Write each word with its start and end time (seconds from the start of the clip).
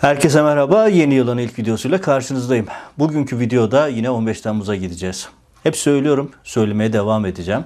Herkese 0.00 0.42
merhaba. 0.42 0.88
Yeni 0.88 1.14
yılın 1.14 1.38
ilk 1.38 1.58
videosuyla 1.58 2.00
karşınızdayım. 2.00 2.66
Bugünkü 2.98 3.38
videoda 3.38 3.88
yine 3.88 4.10
15 4.10 4.40
Temmuz'a 4.40 4.76
gideceğiz. 4.76 5.28
Hep 5.62 5.76
söylüyorum, 5.76 6.30
söylemeye 6.44 6.92
devam 6.92 7.26
edeceğim. 7.26 7.64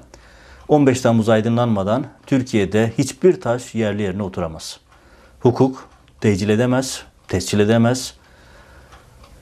15 0.69 1.01
Temmuz 1.01 1.29
aydınlanmadan 1.29 2.07
Türkiye'de 2.27 2.93
hiçbir 2.99 3.41
taş 3.41 3.75
yerli 3.75 4.03
yerine 4.03 4.23
oturamaz. 4.23 4.81
Hukuk 5.41 5.89
tecil 6.21 6.49
edemez, 6.49 7.03
tescil 7.29 7.61
edemez. 7.61 8.15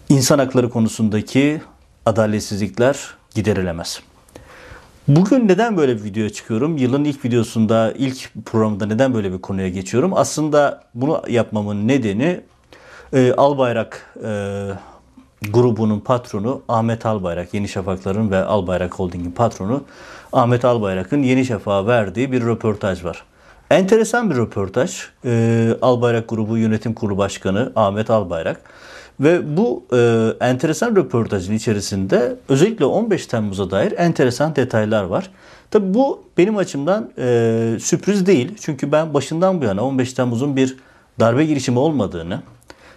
İnsan 0.08 0.38
hakları 0.38 0.70
konusundaki 0.70 1.62
adaletsizlikler 2.06 3.14
giderilemez. 3.34 4.00
Bugün 5.08 5.48
neden 5.48 5.76
böyle 5.76 5.96
bir 5.96 6.04
video 6.04 6.28
çıkıyorum? 6.28 6.76
Yılın 6.76 7.04
ilk 7.04 7.24
videosunda, 7.24 7.92
ilk 7.98 8.30
programda 8.46 8.86
neden 8.86 9.14
böyle 9.14 9.32
bir 9.32 9.38
konuya 9.38 9.68
geçiyorum? 9.68 10.14
Aslında 10.14 10.84
bunu 10.94 11.22
yapmamın 11.28 11.88
nedeni 11.88 12.40
e, 13.12 13.32
Albayrak 13.32 14.14
e, 14.24 14.30
grubunun 15.50 16.00
patronu 16.00 16.62
Ahmet 16.68 17.06
Albayrak, 17.06 17.54
Yeni 17.54 17.68
Şafakların 17.68 18.30
ve 18.30 18.44
Albayrak 18.44 18.94
Holding'in 18.94 19.30
patronu 19.30 19.84
Ahmet 20.32 20.64
Albayrak'ın 20.64 21.22
Yeni 21.22 21.44
Şafak'a 21.44 21.86
verdiği 21.86 22.32
bir 22.32 22.42
röportaj 22.42 23.04
var. 23.04 23.24
Enteresan 23.70 24.30
bir 24.30 24.36
röportaj. 24.36 25.02
E, 25.24 25.70
Albayrak 25.82 26.28
Grubu 26.28 26.56
Yönetim 26.56 26.94
Kurulu 26.94 27.18
Başkanı 27.18 27.72
Ahmet 27.76 28.10
Albayrak. 28.10 28.60
Ve 29.20 29.56
bu 29.56 29.84
e, 29.92 30.28
enteresan 30.40 30.96
röportajın 30.96 31.54
içerisinde 31.54 32.36
özellikle 32.48 32.84
15 32.84 33.26
Temmuz'a 33.26 33.70
dair 33.70 33.94
enteresan 33.96 34.56
detaylar 34.56 35.04
var. 35.04 35.30
Tabi 35.70 35.94
bu 35.94 36.22
benim 36.38 36.56
açımdan 36.56 37.10
e, 37.18 37.76
sürpriz 37.80 38.26
değil. 38.26 38.54
Çünkü 38.60 38.92
ben 38.92 39.14
başından 39.14 39.60
bu 39.60 39.64
yana 39.64 39.84
15 39.84 40.12
Temmuz'un 40.12 40.56
bir 40.56 40.76
darbe 41.20 41.44
girişimi 41.44 41.78
olmadığını, 41.78 42.42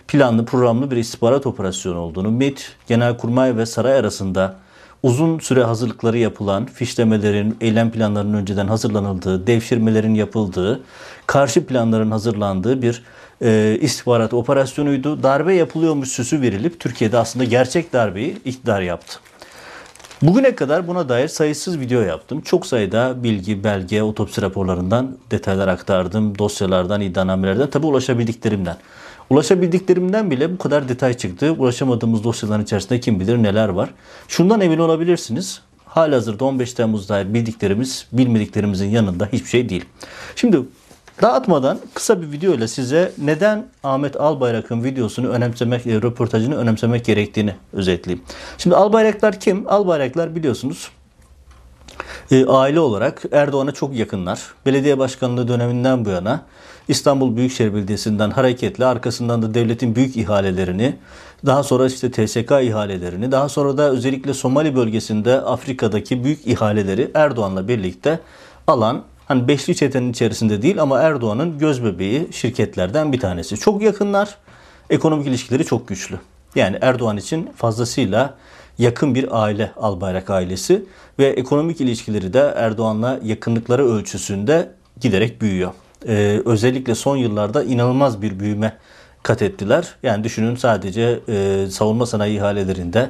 planlı 0.07 0.45
programlı 0.45 0.91
bir 0.91 0.97
istihbarat 0.97 1.45
operasyonu 1.45 1.99
olduğunu, 1.99 2.31
MİT, 2.31 2.75
Genelkurmay 2.87 3.57
ve 3.57 3.65
saray 3.65 3.93
arasında 3.93 4.55
uzun 5.03 5.39
süre 5.39 5.63
hazırlıkları 5.63 6.17
yapılan, 6.17 6.65
fişlemelerin, 6.65 7.57
eylem 7.61 7.91
planlarının 7.91 8.37
önceden 8.37 8.67
hazırlanıldığı, 8.67 9.47
devşirmelerin 9.47 10.13
yapıldığı, 10.13 10.81
karşı 11.27 11.65
planların 11.65 12.11
hazırlandığı 12.11 12.81
bir 12.81 13.03
e, 13.41 13.77
istihbarat 13.81 14.33
operasyonuydu. 14.33 15.23
Darbe 15.23 15.53
yapılıyormuş 15.53 16.09
süsü 16.09 16.41
verilip 16.41 16.79
Türkiye'de 16.79 17.17
aslında 17.17 17.45
gerçek 17.45 17.93
darbeyi 17.93 18.37
iktidar 18.45 18.81
yaptı. 18.81 19.19
Bugüne 20.21 20.55
kadar 20.55 20.87
buna 20.87 21.09
dair 21.09 21.27
sayısız 21.27 21.79
video 21.79 22.01
yaptım. 22.01 22.41
Çok 22.41 22.65
sayıda 22.65 23.23
bilgi, 23.23 23.63
belge, 23.63 24.03
otopsi 24.03 24.41
raporlarından 24.41 25.17
detaylar 25.31 25.67
aktardım. 25.67 26.37
Dosyalardan, 26.37 27.01
iddianamelerden, 27.01 27.69
tabi 27.69 27.85
ulaşabildiklerimden. 27.85 28.77
Ulaşabildiklerimden 29.31 30.31
bile 30.31 30.53
bu 30.53 30.57
kadar 30.57 30.89
detay 30.89 31.13
çıktı. 31.13 31.51
Ulaşamadığımız 31.51 32.23
dosyaların 32.23 32.63
içerisinde 32.63 32.99
kim 32.99 33.19
bilir 33.19 33.37
neler 33.37 33.69
var. 33.69 33.89
Şundan 34.27 34.61
emin 34.61 34.77
olabilirsiniz. 34.77 35.61
Halihazırda 35.85 36.45
15 36.45 36.73
Temmuz 36.73 37.09
dair 37.09 37.33
bildiklerimiz 37.33 38.07
bilmediklerimizin 38.11 38.89
yanında 38.89 39.25
hiçbir 39.25 39.49
şey 39.49 39.69
değil. 39.69 39.85
Şimdi 40.35 40.59
dağıtmadan 41.21 41.79
kısa 41.93 42.21
bir 42.21 42.31
video 42.31 42.53
ile 42.53 42.67
size 42.67 43.11
neden 43.17 43.67
Ahmet 43.83 44.15
Albayrak'ın 44.15 44.83
videosunu 44.83 45.27
önemsemek, 45.27 45.87
e, 45.87 46.01
röportajını 46.01 46.55
önemsemek 46.55 47.05
gerektiğini 47.05 47.55
özetleyeyim. 47.73 48.25
Şimdi 48.57 48.75
Albayraklar 48.75 49.39
kim? 49.39 49.67
Albayraklar 49.67 50.35
biliyorsunuz 50.35 50.89
e, 52.31 52.45
aile 52.45 52.79
olarak 52.79 53.23
Erdoğan'a 53.31 53.71
çok 53.71 53.95
yakınlar. 53.95 54.41
Belediye 54.65 54.99
başkanlığı 54.99 55.47
döneminden 55.47 56.05
bu 56.05 56.09
yana 56.09 56.41
İstanbul 56.87 57.35
Büyükşehir 57.35 57.73
Belediyesi'nden 57.73 58.29
hareketle 58.31 58.85
arkasından 58.85 59.41
da 59.41 59.53
devletin 59.53 59.95
büyük 59.95 60.17
ihalelerini, 60.17 60.95
daha 61.45 61.63
sonra 61.63 61.85
işte 61.85 62.11
TSK 62.11 62.51
ihalelerini, 62.51 63.31
daha 63.31 63.49
sonra 63.49 63.77
da 63.77 63.91
özellikle 63.91 64.33
Somali 64.33 64.75
bölgesinde 64.75 65.41
Afrika'daki 65.41 66.23
büyük 66.23 66.47
ihaleleri 66.47 67.11
Erdoğan'la 67.13 67.67
birlikte 67.67 68.19
alan 68.67 69.03
hani 69.25 69.47
beşli 69.47 69.75
çetenin 69.75 70.11
içerisinde 70.11 70.61
değil 70.61 70.81
ama 70.81 70.99
Erdoğan'ın 70.99 71.59
göz 71.59 71.83
bebeği 71.83 72.27
şirketlerden 72.31 73.13
bir 73.13 73.19
tanesi. 73.19 73.57
Çok 73.57 73.81
yakınlar. 73.81 74.37
Ekonomik 74.89 75.27
ilişkileri 75.27 75.65
çok 75.65 75.87
güçlü. 75.87 76.19
Yani 76.55 76.77
Erdoğan 76.81 77.17
için 77.17 77.49
fazlasıyla 77.55 78.33
yakın 78.77 79.15
bir 79.15 79.41
aile 79.43 79.71
Albayrak 79.77 80.29
ailesi 80.29 80.85
ve 81.19 81.25
ekonomik 81.25 81.81
ilişkileri 81.81 82.33
de 82.33 82.53
Erdoğan'la 82.55 83.19
yakınlıkları 83.23 83.87
ölçüsünde 83.91 84.71
giderek 85.01 85.41
büyüyor. 85.41 85.71
Ee, 86.07 86.41
özellikle 86.45 86.95
son 86.95 87.17
yıllarda 87.17 87.63
inanılmaz 87.63 88.21
bir 88.21 88.39
büyüme 88.39 88.77
kat 89.23 89.41
ettiler. 89.41 89.95
Yani 90.03 90.23
düşünün 90.23 90.55
sadece 90.55 91.19
e, 91.29 91.65
savunma 91.69 92.05
sanayi 92.05 92.37
ihalelerinde, 92.37 93.09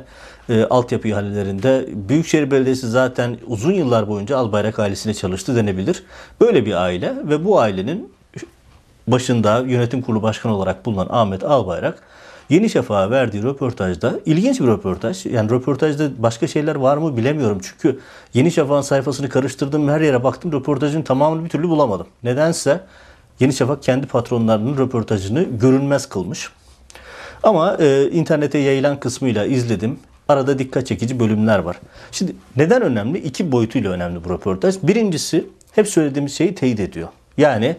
e, 0.49 0.63
altyapı 0.63 1.07
ihalelerinde 1.07 1.85
Büyükşehir 1.93 2.51
Belediyesi 2.51 2.89
zaten 2.89 3.37
uzun 3.47 3.73
yıllar 3.73 4.07
boyunca 4.07 4.37
Albayrak 4.37 4.79
ailesine 4.79 5.13
çalıştı 5.13 5.55
denebilir. 5.55 6.03
Böyle 6.41 6.65
bir 6.65 6.73
aile 6.73 7.13
ve 7.23 7.45
bu 7.45 7.59
ailenin 7.59 8.13
başında 9.07 9.59
yönetim 9.59 10.01
kurulu 10.01 10.21
başkanı 10.21 10.55
olarak 10.55 10.85
bulunan 10.85 11.07
Ahmet 11.09 11.43
Albayrak 11.43 12.03
Yeni 12.51 12.69
Şafak'a 12.69 13.11
verdiği 13.11 13.43
röportajda 13.43 14.19
ilginç 14.25 14.59
bir 14.59 14.67
röportaj. 14.67 15.25
Yani 15.25 15.49
röportajda 15.49 16.09
başka 16.17 16.47
şeyler 16.47 16.75
var 16.75 16.97
mı 16.97 17.17
bilemiyorum. 17.17 17.59
Çünkü 17.61 17.99
Yeni 18.33 18.51
Şafak'ın 18.51 18.81
sayfasını 18.81 19.29
karıştırdım. 19.29 19.89
Her 19.89 20.01
yere 20.01 20.23
baktım. 20.23 20.51
Röportajın 20.51 21.01
tamamını 21.01 21.43
bir 21.43 21.49
türlü 21.49 21.69
bulamadım. 21.69 22.07
Nedense 22.23 22.81
Yeni 23.39 23.53
Şafak 23.53 23.83
kendi 23.83 24.07
patronlarının 24.07 24.77
röportajını 24.77 25.43
görünmez 25.43 26.09
kılmış. 26.09 26.49
Ama 27.43 27.77
e, 27.79 28.09
internete 28.11 28.57
yayılan 28.57 28.99
kısmıyla 28.99 29.45
izledim. 29.45 29.99
Arada 30.27 30.59
dikkat 30.59 30.87
çekici 30.87 31.19
bölümler 31.19 31.59
var. 31.59 31.79
Şimdi 32.11 32.35
neden 32.55 32.81
önemli? 32.81 33.17
İki 33.17 33.51
boyutuyla 33.51 33.91
önemli 33.91 34.23
bu 34.23 34.29
röportaj. 34.29 34.75
Birincisi 34.83 35.47
hep 35.71 35.87
söylediğimiz 35.87 36.33
şeyi 36.33 36.55
teyit 36.55 36.79
ediyor. 36.79 37.07
Yani 37.37 37.75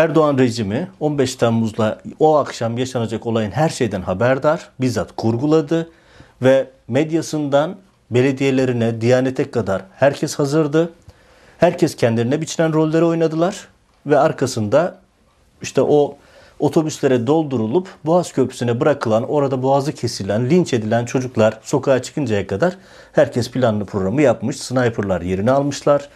Erdoğan 0.00 0.38
rejimi 0.38 0.88
15 1.00 1.34
Temmuz'la 1.34 1.98
o 2.18 2.36
akşam 2.36 2.78
yaşanacak 2.78 3.26
olayın 3.26 3.50
her 3.50 3.68
şeyden 3.68 4.02
haberdar, 4.02 4.68
bizzat 4.80 5.16
kurguladı 5.16 5.90
ve 6.42 6.66
medyasından 6.88 7.76
belediyelerine, 8.10 9.00
Diyanet'e 9.00 9.50
kadar 9.50 9.82
herkes 9.94 10.34
hazırdı. 10.34 10.92
Herkes 11.58 11.96
kendilerine 11.96 12.40
biçilen 12.40 12.72
rolleri 12.72 13.04
oynadılar 13.04 13.68
ve 14.06 14.18
arkasında 14.18 14.98
işte 15.62 15.82
o 15.82 16.16
otobüslere 16.58 17.26
doldurulup 17.26 17.88
Boğaz 18.04 18.32
Köprüsü'ne 18.32 18.80
bırakılan, 18.80 19.28
orada 19.28 19.62
boğazı 19.62 19.92
kesilen, 19.92 20.50
linç 20.50 20.74
edilen 20.74 21.04
çocuklar 21.04 21.58
sokağa 21.62 22.02
çıkıncaya 22.02 22.46
kadar 22.46 22.76
herkes 23.12 23.50
planlı 23.50 23.84
programı 23.84 24.22
yapmış. 24.22 24.56
Sniperlar 24.56 25.20
yerini 25.20 25.50
almışlar. 25.50 26.08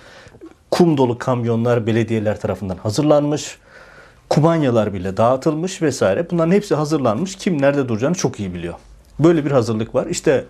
Kum 0.71 0.97
dolu 0.97 1.19
kamyonlar 1.19 1.87
belediyeler 1.87 2.41
tarafından 2.41 2.77
hazırlanmış 2.77 3.59
kumanyalar 4.29 4.93
bile 4.95 5.17
dağıtılmış 5.17 5.83
vesaire. 5.83 6.31
Bunların 6.31 6.53
hepsi 6.53 6.75
hazırlanmış. 6.75 7.37
Kim 7.37 7.63
nerede 7.63 7.89
duracağını 7.89 8.15
çok 8.15 8.41
iyi 8.41 8.55
biliyor. 8.55 8.75
Böyle 9.19 9.45
bir 9.45 9.51
hazırlık 9.51 9.95
var. 9.95 10.07
İşte 10.07 10.45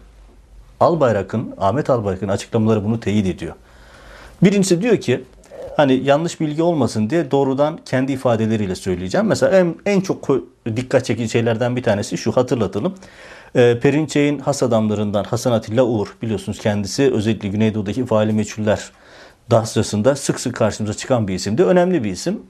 Albayrak'ın, 0.81 1.55
Ahmet 1.59 1.91
Albayrak'ın 1.91 2.29
açıklamaları 2.29 2.85
bunu 2.85 3.01
teyit 3.01 3.27
ediyor. 3.27 3.55
Birincisi 4.43 4.83
diyor 4.83 4.97
ki 4.97 5.25
hani 5.77 5.95
yanlış 5.95 6.41
bilgi 6.41 6.63
olmasın 6.63 7.11
diye 7.11 7.31
doğrudan 7.31 7.79
kendi 7.85 8.13
ifadeleriyle 8.13 8.75
söyleyeceğim. 8.75 9.27
Mesela 9.27 9.59
en, 9.59 9.75
en 9.87 10.01
çok 10.01 10.29
dikkat 10.77 11.05
çekici 11.05 11.29
şeylerden 11.29 11.77
bir 11.77 11.83
tanesi 11.83 12.19
şu 12.19 12.33
hatırlatalım. 12.33 12.95
E, 13.55 13.79
Perinçey'in 13.81 14.39
has 14.39 14.63
adamlarından 14.63 15.25
Hasan 15.25 15.53
Atilla 15.53 15.85
Uğur 15.85 16.17
biliyorsunuz 16.23 16.59
kendisi 16.59 17.13
özellikle 17.15 17.49
Güneydoğu'daki 17.49 18.07
faali 18.07 18.33
meçhuller 18.33 18.91
dosyasında 19.51 20.17
sık 20.17 20.41
sık 20.41 20.57
karşımıza 20.57 20.95
çıkan 20.95 21.29
bir 21.29 21.35
isimdi. 21.35 21.65
Önemli 21.65 22.05
bir 22.05 22.11
isim 22.11 22.43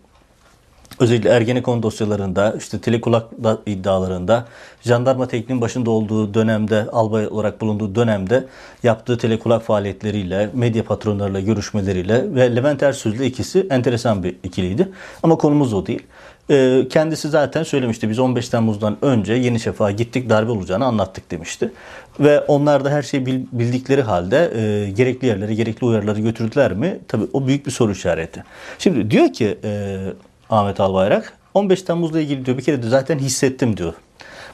özellikle 1.01 1.31
Ergenekon 1.31 1.83
dosyalarında, 1.83 2.55
işte 2.59 2.81
telekulak 2.81 3.27
iddialarında, 3.67 4.47
jandarma 4.83 5.29
tekniğin 5.29 5.61
başında 5.61 5.91
olduğu 5.91 6.35
dönemde, 6.35 6.87
albay 6.93 7.27
olarak 7.27 7.61
bulunduğu 7.61 7.95
dönemde 7.95 8.45
yaptığı 8.83 9.19
telekulak 9.19 9.63
faaliyetleriyle, 9.63 10.51
medya 10.55 10.85
patronlarıyla 10.85 11.41
görüşmeleriyle 11.41 12.35
ve 12.35 12.57
Levent 12.57 12.83
Ersüz'le 12.83 13.21
ikisi 13.21 13.67
enteresan 13.71 14.23
bir 14.23 14.37
ikiliydi. 14.43 14.89
Ama 15.23 15.37
konumuz 15.37 15.73
o 15.73 15.87
değil. 15.87 16.03
Ee, 16.51 16.87
kendisi 16.91 17.29
zaten 17.29 17.63
söylemişti 17.63 18.09
biz 18.09 18.19
15 18.19 18.49
Temmuz'dan 18.49 18.97
önce 19.03 19.33
Yeni 19.33 19.61
Şafak'a 19.61 19.91
gittik 19.91 20.31
darbe 20.31 20.51
olacağını 20.51 20.85
anlattık 20.85 21.31
demişti. 21.31 21.73
Ve 22.21 22.41
onlar 22.41 22.85
da 22.85 22.91
her 22.91 23.03
şeyi 23.03 23.27
bildikleri 23.53 24.03
halde 24.03 24.53
e, 24.57 24.91
gerekli 24.91 25.27
yerlere 25.27 25.55
gerekli 25.55 25.85
uyarıları 25.85 26.21
götürdüler 26.21 26.73
mi? 26.73 26.99
Tabii 27.09 27.25
o 27.33 27.47
büyük 27.47 27.67
bir 27.67 27.71
soru 27.71 27.93
işareti. 27.93 28.45
Şimdi 28.79 29.11
diyor 29.11 29.33
ki 29.33 29.59
e, 29.65 29.99
Ahmet 30.51 30.81
Albayrak. 30.81 31.39
15 31.55 31.83
Temmuz'la 31.83 32.21
ilgili 32.21 32.47
diyor 32.47 32.59
bir 32.59 32.63
kere 32.63 32.83
de 32.83 32.89
zaten 32.89 33.19
hissettim 33.19 33.77
diyor. 33.77 33.95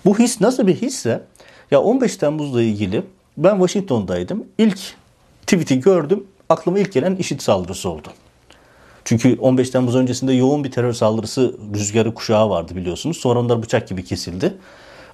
Bu 0.05 0.19
his 0.19 0.41
nasıl 0.41 0.67
bir 0.67 0.75
hisse? 0.75 1.23
Ya 1.71 1.81
15 1.81 2.17
Temmuz'la 2.17 2.63
ilgili 2.63 3.03
ben 3.37 3.59
Washington'daydım. 3.59 4.45
İlk 4.59 4.79
tweet'i 5.43 5.81
gördüm. 5.81 6.27
Aklıma 6.49 6.79
ilk 6.79 6.93
gelen 6.93 7.17
işit 7.17 7.43
saldırısı 7.43 7.89
oldu. 7.91 8.09
Çünkü 9.05 9.39
15 9.39 9.71
Temmuz 9.71 9.97
öncesinde 9.97 10.33
yoğun 10.33 10.65
bir 10.65 10.71
terör 10.71 10.93
saldırısı 10.93 11.57
rüzgarı 11.75 12.15
kuşağı 12.15 12.51
vardı 12.51 12.77
biliyorsunuz. 12.77 13.17
Sonra 13.17 13.39
onlar 13.39 13.63
bıçak 13.63 13.89
gibi 13.89 14.05
kesildi. 14.05 14.55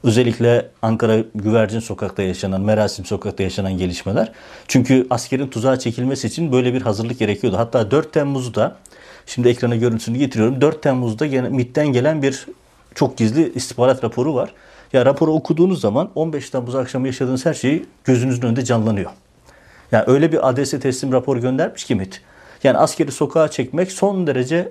Özellikle 0.03 0.69
Ankara 0.83 1.17
Güvercin 1.35 1.81
Sokak'ta 1.81 2.23
yaşanan, 2.23 2.61
Merasim 2.61 3.05
Sokak'ta 3.05 3.43
yaşanan 3.43 3.79
gelişmeler. 3.79 4.33
Çünkü 4.69 5.07
askerin 5.11 5.47
tuzağa 5.47 5.79
çekilmesi 5.79 6.27
için 6.27 6.53
böyle 6.53 6.75
bir 6.75 6.83
hazırlık 6.83 7.19
gerekiyordu. 7.19 7.59
Hatta 7.59 7.91
4 7.91 8.13
Temmuz'da, 8.13 8.77
şimdi 9.27 9.49
ekrana 9.49 9.77
görüntüsünü 9.77 10.19
getiriyorum. 10.19 10.61
4 10.61 10.83
Temmuz'da 10.83 11.27
gene 11.27 11.49
MİT'ten 11.49 11.87
gelen 11.87 12.23
bir 12.23 12.47
çok 12.95 13.17
gizli 13.17 13.53
istihbarat 13.55 14.05
raporu 14.05 14.35
var. 14.35 14.53
Ya 14.93 15.07
raporu 15.07 15.33
okuduğunuz 15.33 15.81
zaman 15.81 16.11
15 16.15 16.51
Temmuz 16.51 16.75
akşamı 16.75 17.07
yaşadığınız 17.07 17.47
her 17.47 17.55
şeyi 17.55 17.87
gözünüzün 18.05 18.43
önünde 18.43 18.65
canlanıyor. 18.65 19.11
Yani 19.93 20.05
öyle 20.07 20.33
bir 20.33 20.49
adrese 20.49 20.81
teslim 20.81 21.13
rapor 21.13 21.37
göndermiş 21.37 21.85
ki 21.85 21.95
MİT. 21.95 22.23
Yani 22.65 22.79
askeri 22.79 23.13
sokağa 23.13 23.49
çekmek 23.49 23.93
son 23.93 24.27
derece 24.27 24.69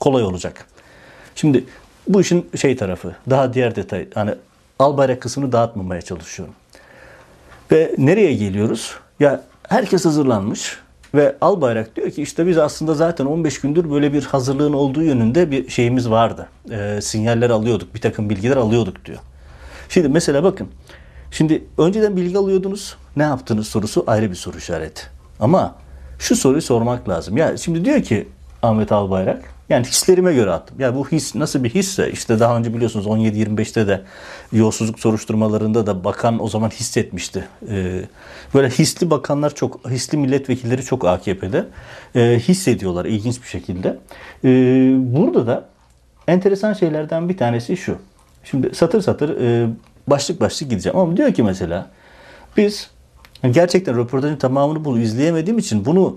kolay 0.00 0.22
olacak. 0.22 0.66
Şimdi 1.34 1.64
bu 2.08 2.20
işin 2.20 2.50
şey 2.56 2.76
tarafı, 2.76 3.14
daha 3.30 3.54
diğer 3.54 3.76
detay. 3.76 4.08
Hani 4.14 4.34
Albayrak 4.78 5.20
kısmını 5.20 5.52
dağıtmamaya 5.52 6.02
çalışıyorum. 6.02 6.54
Ve 7.72 7.94
nereye 7.98 8.34
geliyoruz? 8.34 8.94
Ya 9.20 9.44
herkes 9.68 10.04
hazırlanmış 10.04 10.78
ve 11.14 11.36
Albayrak 11.40 11.96
diyor 11.96 12.10
ki 12.10 12.22
işte 12.22 12.46
biz 12.46 12.58
aslında 12.58 12.94
zaten 12.94 13.26
15 13.26 13.60
gündür 13.60 13.90
böyle 13.90 14.12
bir 14.12 14.24
hazırlığın 14.24 14.72
olduğu 14.72 15.02
yönünde 15.02 15.50
bir 15.50 15.68
şeyimiz 15.68 16.10
vardı. 16.10 16.48
E, 16.70 17.00
sinyaller 17.00 17.50
alıyorduk, 17.50 17.94
bir 17.94 18.00
takım 18.00 18.30
bilgiler 18.30 18.56
alıyorduk 18.56 19.04
diyor. 19.04 19.18
Şimdi 19.88 20.08
mesela 20.08 20.44
bakın. 20.44 20.68
Şimdi 21.30 21.64
önceden 21.78 22.16
bilgi 22.16 22.38
alıyordunuz. 22.38 22.96
Ne 23.16 23.22
yaptınız 23.22 23.68
sorusu 23.68 24.04
ayrı 24.06 24.30
bir 24.30 24.36
soru 24.36 24.58
işareti. 24.58 25.02
Ama 25.40 25.74
şu 26.18 26.36
soruyu 26.36 26.62
sormak 26.62 27.08
lazım. 27.08 27.36
Ya 27.36 27.56
şimdi 27.56 27.84
diyor 27.84 28.02
ki 28.02 28.28
Ahmet 28.62 28.92
Albayrak 28.92 29.42
yani 29.70 29.86
hislerime 29.86 30.32
göre 30.32 30.50
attım. 30.50 30.80
Ya 30.80 30.94
bu 30.94 31.08
his 31.08 31.34
nasıl 31.34 31.64
bir 31.64 31.70
hisse? 31.70 32.12
İşte 32.12 32.40
daha 32.40 32.56
önce 32.56 32.74
biliyorsunuz 32.74 33.06
17-25'te 33.06 33.86
de 33.86 34.02
yolsuzluk 34.52 35.00
soruşturmalarında 35.00 35.86
da 35.86 36.04
bakan 36.04 36.42
o 36.42 36.48
zaman 36.48 36.70
hissetmişti. 36.70 37.48
Ee, 37.68 38.02
böyle 38.54 38.68
hisli 38.68 39.10
bakanlar 39.10 39.54
çok, 39.54 39.90
hisli 39.90 40.18
milletvekilleri 40.18 40.82
çok 40.82 41.04
AKP'de 41.04 41.66
ee, 42.14 42.38
hissediyorlar 42.38 43.04
ilginç 43.04 43.42
bir 43.42 43.48
şekilde. 43.48 43.98
Ee, 44.44 44.48
burada 44.96 45.46
da 45.46 45.68
enteresan 46.28 46.72
şeylerden 46.72 47.28
bir 47.28 47.36
tanesi 47.36 47.76
şu. 47.76 47.96
Şimdi 48.44 48.74
satır 48.74 49.00
satır 49.00 49.40
e, 49.40 49.68
başlık 50.06 50.40
başlık 50.40 50.70
gideceğim 50.70 50.98
ama 50.98 51.16
diyor 51.16 51.34
ki 51.34 51.42
mesela 51.42 51.90
biz 52.56 52.90
gerçekten 53.50 53.96
röportajın 53.96 54.36
tamamını 54.36 54.84
bunu 54.84 55.00
izleyemediğim 55.00 55.58
için 55.58 55.84
bunu 55.84 56.16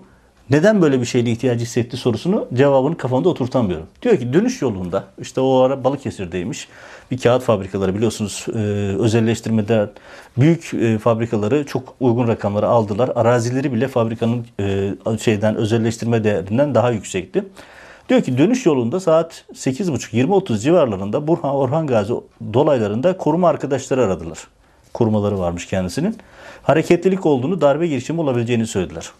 neden 0.50 0.82
böyle 0.82 1.02
bir 1.02 1.06
şeyle 1.06 1.32
ihtiyacı 1.32 1.66
hissetti 1.66 1.98
sorusunu 1.98 2.48
cevabını 2.54 2.98
kafamda 2.98 3.30
oturtamıyorum. 3.30 3.88
Diyor 4.02 4.18
ki 4.18 4.34
dönüş 4.34 4.62
yolunda 4.62 5.04
işte 5.22 5.42
o 5.42 5.60
ara 5.60 5.84
Balıkesir'deymiş 5.84 6.68
bir 7.12 7.18
kağıt 7.18 7.44
fabrikaları 7.44 7.96
biliyorsunuz 7.96 8.46
e, 8.54 8.58
özelleştirmede 9.00 9.90
büyük 10.38 10.74
e, 10.74 10.98
fabrikaları 10.98 11.66
çok 11.66 11.96
uygun 12.00 12.28
rakamlara 12.28 12.68
aldılar. 12.68 13.12
Arazileri 13.16 13.74
bile 13.74 13.88
fabrikanın 13.88 14.46
e, 14.60 14.94
şeyden 15.20 15.56
özelleştirme 15.56 16.24
değerinden 16.24 16.76
daha 16.76 16.92
yüksekti. 16.92 17.44
Diyor 18.10 18.22
ki 18.22 18.38
dönüş 18.38 18.66
yolunda 18.66 19.00
saat 19.00 19.46
8.30-20.30 19.54 20.60
civarlarında 20.60 21.28
Burhan 21.28 21.56
Orhan 21.56 21.88
Gazi 21.88 22.14
dolaylarında 22.54 23.18
koruma 23.18 23.50
arkadaşları 23.50 24.06
aradılar. 24.06 24.48
Korumaları 24.94 25.40
varmış 25.40 25.66
kendisinin. 25.66 26.18
Hareketlilik 26.64 27.26
olduğunu, 27.26 27.62
darbe 27.62 27.88
girişimi 27.88 28.22
olabileceğini 28.22 28.68
söylediler. 28.68 29.12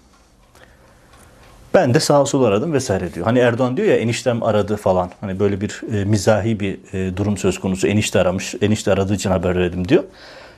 Ben 1.74 1.94
de 1.94 2.00
sağa 2.00 2.26
sola 2.26 2.48
aradım 2.48 2.74
vesaire 2.74 3.14
diyor. 3.14 3.26
Hani 3.26 3.40
Erdoğan 3.40 3.78
diyor 3.78 3.88
ya 3.88 3.98
eniştem 3.98 4.44
aradı 4.44 4.76
falan. 4.76 5.12
Hani 5.22 5.40
böyle 5.40 5.62
bir 5.62 5.82
e, 5.94 6.06
mizahi 6.06 6.60
bir 6.60 6.94
e, 6.94 7.18
durum 7.18 7.38
söz 7.38 7.60
konusu. 7.60 7.88
Enişte 7.88 8.20
aramış. 8.20 8.56
Enişte 8.62 8.92
aradığı 8.92 9.14
için 9.14 9.30
haber 9.30 9.56
verdim 9.56 9.88
diyor. 9.88 10.04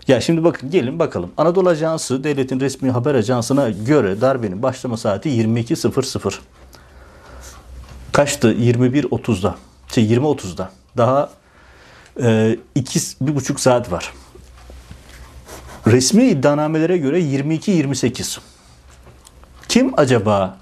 Ya 0.08 0.22
şimdi 0.22 0.44
bakın 0.44 0.72
gelin 0.72 1.00
bakalım. 1.00 1.32
Anadolu 1.38 1.70
Ajansı 1.70 2.24
devletin 2.24 2.60
resmi 2.60 2.92
haber 2.92 3.16
ajansına 3.16 3.70
göre 3.70 4.22
darbenin 4.22 4.64
başlama 4.64 4.98
saati 4.98 5.30
22.00. 5.30 6.36
Kaçtı? 8.12 8.54
21.30'da. 8.54 9.56
Şey 9.88 10.06
20.30'da. 10.14 10.70
Daha 10.98 11.30
e, 12.22 12.58
iki, 12.76 13.00
bir 13.22 13.36
buçuk 13.36 13.60
saat 13.60 13.92
var. 13.92 14.14
Resmi 15.88 16.24
iddianamelere 16.24 16.98
göre 16.98 17.20
22-28. 17.20 18.40
Kim 19.70 19.94
acaba 19.98 20.58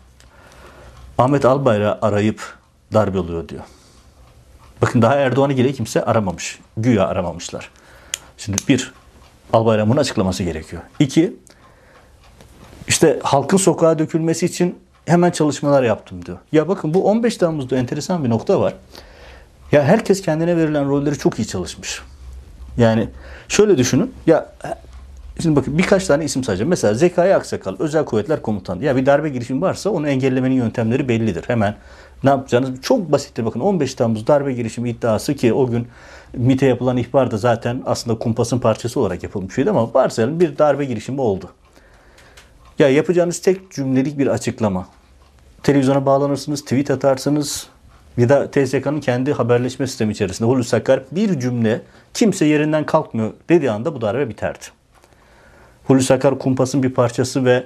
Ahmet 1.18 1.46
Albayrak'ı 1.46 2.06
arayıp 2.06 2.58
darbe 2.94 3.20
oluyor 3.20 3.50
diyor. 3.50 3.64
Bakın 4.82 5.02
daha 5.02 5.16
Erdoğan'ı 5.16 5.54
gire 5.54 5.74
kimse 5.74 6.06
aramamış. 6.06 6.60
Güya 6.78 7.08
aramamışlar. 7.08 7.70
Şimdi 8.38 8.58
bir, 8.68 8.94
Albayrak'ın 9.54 9.92
bunu 9.92 10.00
açıklaması 10.00 10.44
gerekiyor. 10.44 10.82
İki, 11.00 11.34
işte 12.88 13.20
halkın 13.24 13.58
sokağa 13.58 14.00
dökülmesi 14.00 14.46
için 14.46 14.80
hemen 15.06 15.32
çalışmalar 15.32 15.84
yaptım 15.84 16.26
diyor. 16.26 16.38
Ya 16.52 16.68
bakın 16.68 16.94
bu 16.94 17.10
15 17.10 17.38
Temmuz'da 17.38 17.78
enteresan 17.78 18.24
bir 18.24 18.30
nokta 18.30 18.60
var. 18.62 18.74
Ya 19.72 19.84
herkes 19.84 20.22
kendine 20.22 20.58
verilen 20.58 20.90
rolleri 20.90 21.18
çok 21.18 21.40
iyi 21.40 21.48
çalışmış. 21.48 22.02
Yani 22.78 23.10
şöyle 23.48 23.78
düşünün. 23.78 24.14
Ya 24.28 24.54
Şimdi 25.42 25.56
bakın 25.56 25.78
birkaç 25.78 26.08
tane 26.08 26.26
isim 26.26 26.44
sayacağım. 26.44 26.70
Mesela 26.70 26.94
Zekai 26.94 27.36
Aksakal, 27.36 27.76
Özel 27.80 28.06
Kuvvetler 28.06 28.42
Komutanı. 28.42 28.84
Ya 28.84 28.96
bir 28.96 29.06
darbe 29.06 29.30
girişimi 29.30 29.62
varsa 29.62 29.90
onu 29.90 30.08
engellemenin 30.08 30.56
yöntemleri 30.56 31.10
bellidir. 31.10 31.44
Hemen 31.48 31.76
ne 32.24 32.30
yapacağınız 32.30 32.82
çok 32.82 33.12
basittir. 33.12 33.46
Bakın 33.46 33.60
15 33.60 33.96
Temmuz 33.96 34.28
darbe 34.28 34.54
girişimi 34.54 34.90
iddiası 34.90 35.36
ki 35.36 35.54
o 35.54 35.68
gün 35.68 35.88
MİT'e 36.34 36.66
yapılan 36.66 36.98
ihbar 36.98 37.32
da 37.32 37.38
zaten 37.38 37.82
aslında 37.86 38.20
kumpasın 38.20 38.60
parçası 38.60 39.00
olarak 39.00 39.24
yapılmış 39.24 39.56
şeydi 39.56 39.70
ama 39.70 39.94
varsayalım 39.94 40.40
bir 40.40 40.58
darbe 40.58 40.86
girişimi 40.86 41.22
oldu. 41.22 41.50
Ya 42.80 42.90
yapacağınız 42.90 43.40
tek 43.40 43.72
cümlelik 43.72 44.18
bir 44.18 44.28
açıklama. 44.28 44.88
Televizyona 45.64 46.06
bağlanırsınız, 46.06 46.62
tweet 46.62 46.92
atarsınız 46.92 47.68
ya 48.18 48.30
da 48.30 48.52
TSK'nın 48.52 49.00
kendi 49.00 49.34
haberleşme 49.34 49.88
sistemi 49.88 50.12
içerisinde 50.12 50.50
Hulusi 50.50 50.76
Akar 50.76 51.04
bir 51.12 51.40
cümle 51.40 51.82
kimse 52.14 52.46
yerinden 52.46 52.86
kalkmıyor 52.86 53.34
dediği 53.50 53.72
anda 53.72 53.96
bu 53.96 54.02
darbe 54.02 54.30
biterdi. 54.30 54.83
Hulusi 55.84 56.14
Akar 56.14 56.40
kumpasın 56.40 56.84
bir 56.84 56.94
parçası 56.94 57.46
ve 57.46 57.64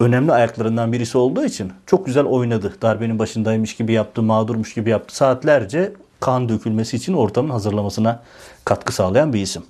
önemli 0.00 0.32
ayaklarından 0.32 0.92
birisi 0.92 1.18
olduğu 1.18 1.44
için 1.44 1.72
çok 1.86 2.06
güzel 2.06 2.24
oynadı. 2.24 2.74
Darbenin 2.82 3.18
başındaymış 3.18 3.76
gibi 3.76 3.92
yaptı, 3.92 4.22
mağdurmuş 4.22 4.74
gibi 4.74 4.90
yaptı. 4.90 5.16
Saatlerce 5.16 5.92
kan 6.20 6.48
dökülmesi 6.48 6.96
için 6.96 7.12
ortamın 7.12 7.50
hazırlamasına 7.50 8.22
katkı 8.64 8.94
sağlayan 8.94 9.32
bir 9.32 9.40
isim. 9.40 9.62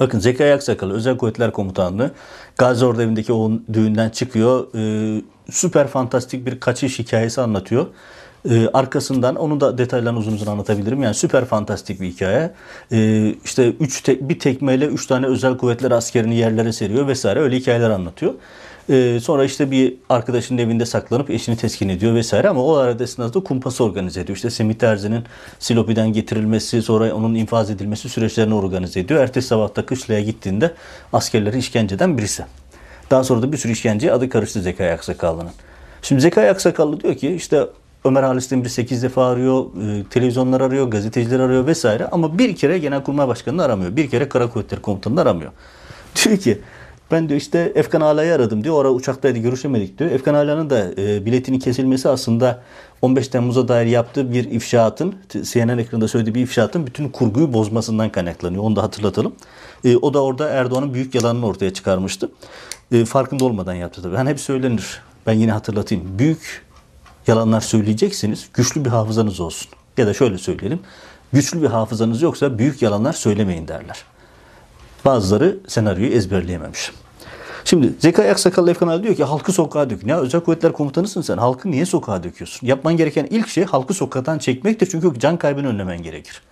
Bakın 0.00 0.18
Zekai 0.18 0.52
Aksakal 0.52 0.90
Özel 0.90 1.16
Kuvvetler 1.16 1.52
Komutanlığı 1.52 2.10
Gazi 2.58 2.84
Ordu 2.84 3.02
evindeki 3.02 3.32
o 3.32 3.52
düğünden 3.72 4.10
çıkıyor. 4.10 4.66
Ee, 4.74 5.22
süper 5.50 5.88
fantastik 5.88 6.46
bir 6.46 6.60
kaçış 6.60 6.98
hikayesi 6.98 7.40
anlatıyor. 7.40 7.86
Ee, 8.50 8.68
arkasından 8.72 9.36
onun 9.36 9.60
da 9.60 9.78
detaylarını 9.78 10.18
uzun 10.18 10.32
uzun 10.32 10.46
anlatabilirim. 10.46 11.02
Yani 11.02 11.14
süper 11.14 11.44
fantastik 11.44 12.00
bir 12.00 12.06
hikaye. 12.06 12.50
Ee, 12.92 13.34
işte 13.44 13.68
üç 13.80 14.02
te, 14.02 14.28
bir 14.28 14.38
tekmeyle 14.38 14.86
üç 14.86 15.06
tane 15.06 15.26
özel 15.26 15.56
kuvvetler 15.56 15.90
askerini 15.90 16.36
yerlere 16.36 16.72
seriyor 16.72 17.06
vesaire 17.06 17.40
öyle 17.40 17.56
hikayeler 17.56 17.90
anlatıyor. 17.90 18.34
Ee, 18.90 19.18
sonra 19.22 19.44
işte 19.44 19.70
bir 19.70 19.94
arkadaşının 20.08 20.58
evinde 20.58 20.86
saklanıp 20.86 21.30
eşini 21.30 21.56
teskin 21.56 21.88
ediyor 21.88 22.14
vesaire 22.14 22.48
ama 22.48 22.64
o 22.64 22.74
arada 22.74 23.04
esnasında 23.04 23.44
kumpası 23.44 23.84
organize 23.84 24.20
ediyor. 24.20 24.36
İşte 24.36 24.50
Semih 24.50 24.74
Terzi'nin 24.74 25.24
Silopi'den 25.58 26.12
getirilmesi 26.12 26.82
sonra 26.82 27.14
onun 27.14 27.34
infaz 27.34 27.70
edilmesi 27.70 28.08
süreçlerini 28.08 28.54
organize 28.54 29.00
ediyor. 29.00 29.20
Ertesi 29.20 29.48
sabah 29.48 29.76
da 29.76 29.86
kışlaya 29.86 30.20
gittiğinde 30.20 30.74
askerleri 31.12 31.58
işkenceden 31.58 32.18
birisi. 32.18 32.44
Daha 33.10 33.24
sonra 33.24 33.42
da 33.42 33.52
bir 33.52 33.56
sürü 33.56 33.72
işkenceye 33.72 34.12
adı 34.12 34.28
karıştı 34.28 34.62
Zekai 34.62 34.92
Aksakallı'nın. 34.92 35.52
Şimdi 36.02 36.22
Zekai 36.22 36.50
Aksakallı 36.50 37.00
diyor 37.00 37.14
ki 37.14 37.34
işte 37.34 37.66
Ömer 38.06 38.22
Halis 38.22 38.50
Demir 38.50 38.68
8 38.68 39.02
defa 39.02 39.26
arıyor, 39.26 39.64
e, 39.64 40.04
televizyonlar 40.10 40.60
arıyor, 40.60 40.90
gazeteciler 40.90 41.40
arıyor 41.40 41.66
vesaire 41.66 42.06
ama 42.06 42.38
bir 42.38 42.56
kere 42.56 42.78
Genelkurmay 42.78 43.28
Başkanı'nı 43.28 43.62
aramıyor. 43.62 43.96
Bir 43.96 44.10
kere 44.10 44.28
Kara 44.28 44.50
Kuvvetleri 44.50 44.82
Komutanı'nı 44.82 45.20
aramıyor. 45.20 45.52
Diyor 46.24 46.38
ki 46.38 46.60
ben 47.10 47.28
diyor 47.28 47.40
işte 47.40 47.72
Efkan 47.74 48.00
Ala'yı 48.00 48.34
aradım 48.34 48.64
diyor. 48.64 48.74
Orada 48.74 48.92
uçaktaydı 48.92 49.38
görüşemedik 49.38 49.98
diyor. 49.98 50.10
Efkan 50.10 50.34
Ala'nın 50.34 50.70
da 50.70 50.90
e, 50.98 51.26
biletinin 51.26 51.58
kesilmesi 51.58 52.08
aslında 52.08 52.62
15 53.02 53.28
Temmuz'a 53.28 53.68
dair 53.68 53.86
yaptığı 53.86 54.32
bir 54.32 54.44
ifşaatın, 54.50 55.14
CNN 55.42 55.78
ekranında 55.78 56.08
söylediği 56.08 56.34
bir 56.34 56.40
ifşaatın 56.40 56.86
bütün 56.86 57.08
kurguyu 57.08 57.52
bozmasından 57.52 58.10
kaynaklanıyor. 58.10 58.62
Onu 58.62 58.76
da 58.76 58.82
hatırlatalım. 58.82 59.32
E, 59.84 59.96
o 59.96 60.14
da 60.14 60.22
orada 60.22 60.48
Erdoğan'ın 60.48 60.94
büyük 60.94 61.14
yalanını 61.14 61.46
ortaya 61.46 61.72
çıkarmıştı. 61.72 62.30
E, 62.92 63.04
farkında 63.04 63.44
olmadan 63.44 63.74
yaptı 63.74 64.02
tabii. 64.02 64.16
Hani 64.16 64.30
hep 64.30 64.40
söylenir. 64.40 65.00
Ben 65.26 65.32
yine 65.32 65.52
hatırlatayım. 65.52 66.18
Büyük 66.18 66.64
yalanlar 67.26 67.60
söyleyeceksiniz. 67.60 68.48
Güçlü 68.54 68.84
bir 68.84 68.90
hafızanız 68.90 69.40
olsun. 69.40 69.68
Ya 69.96 70.06
da 70.06 70.14
şöyle 70.14 70.38
söyleyelim. 70.38 70.80
Güçlü 71.32 71.62
bir 71.62 71.66
hafızanız 71.66 72.22
yoksa 72.22 72.58
büyük 72.58 72.82
yalanlar 72.82 73.12
söylemeyin 73.12 73.68
derler. 73.68 74.04
Bazıları 75.04 75.58
senaryoyu 75.66 76.12
ezberleyememiş. 76.12 76.92
Şimdi 77.64 77.92
Zekai 77.98 78.30
Aksakallı 78.30 78.70
Efkan 78.70 78.88
Ali 78.88 79.02
diyor 79.02 79.14
ki 79.14 79.24
halkı 79.24 79.52
sokağa 79.52 79.90
dök. 79.90 80.06
Ya 80.06 80.20
özel 80.20 80.40
kuvvetler 80.40 80.72
komutanısın 80.72 81.20
sen. 81.20 81.38
Halkı 81.38 81.70
niye 81.70 81.86
sokağa 81.86 82.22
döküyorsun? 82.22 82.66
Yapman 82.66 82.96
gereken 82.96 83.26
ilk 83.30 83.48
şey 83.48 83.64
halkı 83.64 83.94
sokaktan 83.94 84.38
çekmektir. 84.38 84.88
Çünkü 84.90 85.20
can 85.20 85.36
kaybını 85.36 85.68
önlemen 85.68 86.02
gerekir. 86.02 86.42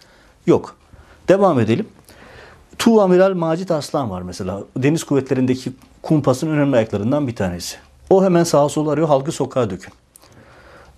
Yok. 0.46 0.76
Devam 1.28 1.60
edelim. 1.60 1.86
Tu 2.78 3.02
Amiral 3.02 3.34
Macit 3.34 3.70
Arslan 3.70 4.10
var 4.10 4.22
mesela. 4.22 4.60
Deniz 4.76 5.04
kuvvetlerindeki 5.04 5.72
kumpasın 6.02 6.50
önemli 6.50 6.76
ayaklarından 6.76 7.26
bir 7.26 7.36
tanesi. 7.36 7.76
O 8.10 8.24
hemen 8.24 8.44
sağa 8.44 8.68
sola 8.68 8.90
arıyor 8.90 9.08
halkı 9.08 9.32
sokağa 9.32 9.70
dökün. 9.70 9.92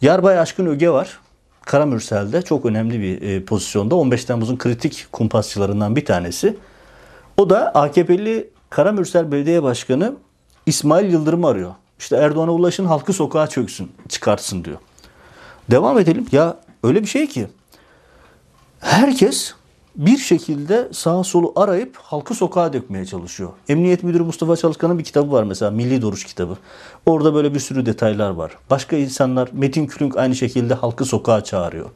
Yarbay 0.02 0.38
Aşkın 0.38 0.66
Öge 0.66 0.90
var. 0.90 1.18
Karamürsel'de 1.60 2.42
çok 2.42 2.66
önemli 2.66 3.00
bir 3.00 3.22
e, 3.22 3.44
pozisyonda. 3.44 3.94
15 3.94 4.24
Temmuz'un 4.24 4.56
kritik 4.56 5.06
kumpasçılarından 5.12 5.96
bir 5.96 6.04
tanesi. 6.04 6.56
O 7.36 7.50
da 7.50 7.74
AKP'li 7.74 8.50
Karamürsel 8.70 9.32
Belediye 9.32 9.62
Başkanı 9.62 10.14
İsmail 10.66 11.12
Yıldırım 11.12 11.44
arıyor. 11.44 11.74
İşte 11.98 12.16
Erdoğan'a 12.16 12.52
ulaşın 12.52 12.84
halkı 12.84 13.12
sokağa 13.12 13.46
çöksün, 13.46 13.92
çıkartsın 14.08 14.64
diyor. 14.64 14.78
Devam 15.70 15.98
edelim. 15.98 16.26
Ya 16.32 16.56
öyle 16.82 17.02
bir 17.02 17.06
şey 17.06 17.26
ki 17.26 17.46
herkes 18.80 19.54
bir 19.96 20.18
şekilde 20.18 20.88
sağa 20.92 21.24
solu 21.24 21.52
arayıp 21.56 21.96
halkı 21.96 22.34
sokağa 22.34 22.72
dökmeye 22.72 23.06
çalışıyor. 23.06 23.50
Emniyet 23.68 24.02
Müdürü 24.02 24.22
Mustafa 24.22 24.56
Çalışkan'ın 24.56 24.98
bir 24.98 25.04
kitabı 25.04 25.32
var 25.32 25.42
mesela 25.42 25.70
Milli 25.70 26.02
Duruş 26.02 26.24
kitabı. 26.24 26.56
Orada 27.06 27.34
böyle 27.34 27.54
bir 27.54 27.60
sürü 27.60 27.86
detaylar 27.86 28.30
var. 28.30 28.52
Başka 28.70 28.96
insanlar 28.96 29.48
Metin 29.52 29.86
Külünk 29.86 30.16
aynı 30.16 30.34
şekilde 30.34 30.74
halkı 30.74 31.04
sokağa 31.04 31.44
çağırıyor. 31.44 31.90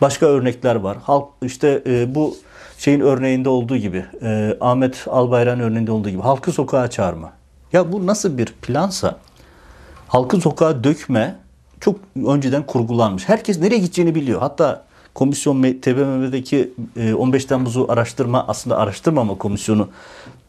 Başka 0.00 0.26
örnekler 0.26 0.74
var. 0.74 0.98
Halk 1.02 1.28
işte 1.42 1.82
e, 1.86 2.14
bu 2.14 2.36
şeyin 2.78 3.00
örneğinde 3.00 3.48
olduğu 3.48 3.76
gibi 3.76 4.04
e, 4.22 4.56
Ahmet 4.60 5.04
Albayrak'ın 5.08 5.60
örneğinde 5.60 5.92
olduğu 5.92 6.10
gibi 6.10 6.22
halkı 6.22 6.52
sokağa 6.52 6.90
çağırma. 6.90 7.32
Ya 7.72 7.92
bu 7.92 8.06
nasıl 8.06 8.38
bir 8.38 8.46
plansa 8.46 9.18
halkı 10.08 10.40
sokağa 10.40 10.84
dökme 10.84 11.36
çok 11.80 11.96
önceden 12.26 12.66
kurgulanmış. 12.66 13.28
Herkes 13.28 13.60
nereye 13.60 13.78
gideceğini 13.78 14.14
biliyor. 14.14 14.40
Hatta 14.40 14.84
komisyon 15.16 15.62
TBMM'deki 15.62 16.72
15 17.18 17.44
e, 17.44 17.46
Temmuz'u 17.46 17.86
araştırma 17.88 18.44
aslında 18.48 18.76
araştırmama 18.78 19.38
komisyonu 19.38 19.88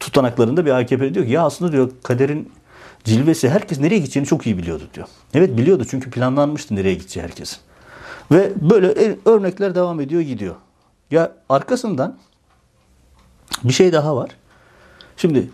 tutanaklarında 0.00 0.66
bir 0.66 0.70
AKP 0.70 1.14
diyor 1.14 1.26
ki 1.26 1.32
ya 1.32 1.42
aslında 1.42 1.72
diyor 1.72 1.90
kaderin 2.02 2.52
cilvesi 3.04 3.48
herkes 3.48 3.80
nereye 3.80 3.98
gideceğini 3.98 4.26
çok 4.26 4.46
iyi 4.46 4.58
biliyordu 4.58 4.84
diyor. 4.94 5.06
Evet 5.34 5.56
biliyordu 5.56 5.84
çünkü 5.90 6.10
planlanmıştı 6.10 6.76
nereye 6.76 6.94
gideceği 6.94 7.24
herkesin. 7.24 7.58
Ve 8.30 8.52
böyle 8.70 9.16
örnekler 9.24 9.74
devam 9.74 10.00
ediyor 10.00 10.20
gidiyor. 10.20 10.54
Ya 11.10 11.32
arkasından 11.48 12.18
bir 13.64 13.72
şey 13.72 13.92
daha 13.92 14.16
var. 14.16 14.30
Şimdi 15.16 15.50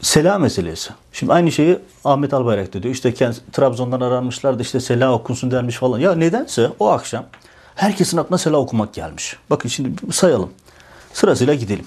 Sela 0.00 0.38
meselesi. 0.38 0.90
Şimdi 1.12 1.32
aynı 1.32 1.52
şeyi 1.52 1.78
Ahmet 2.04 2.34
Albayrak 2.34 2.74
da 2.74 2.82
diyor. 2.82 2.94
İşte 2.94 3.14
Trabzon'dan 3.52 4.00
aranmışlar 4.00 4.58
da 4.58 4.62
işte 4.62 4.80
Sela 4.80 5.12
okunsun 5.12 5.50
denmiş 5.50 5.76
falan. 5.76 5.98
Ya 5.98 6.14
nedense 6.14 6.70
o 6.78 6.88
akşam 6.88 7.24
herkesin 7.74 8.16
aklına 8.16 8.38
Sela 8.38 8.56
okumak 8.56 8.94
gelmiş. 8.94 9.36
Bakın 9.50 9.68
şimdi 9.68 10.12
sayalım. 10.12 10.50
Sırasıyla 11.12 11.54
gidelim. 11.54 11.84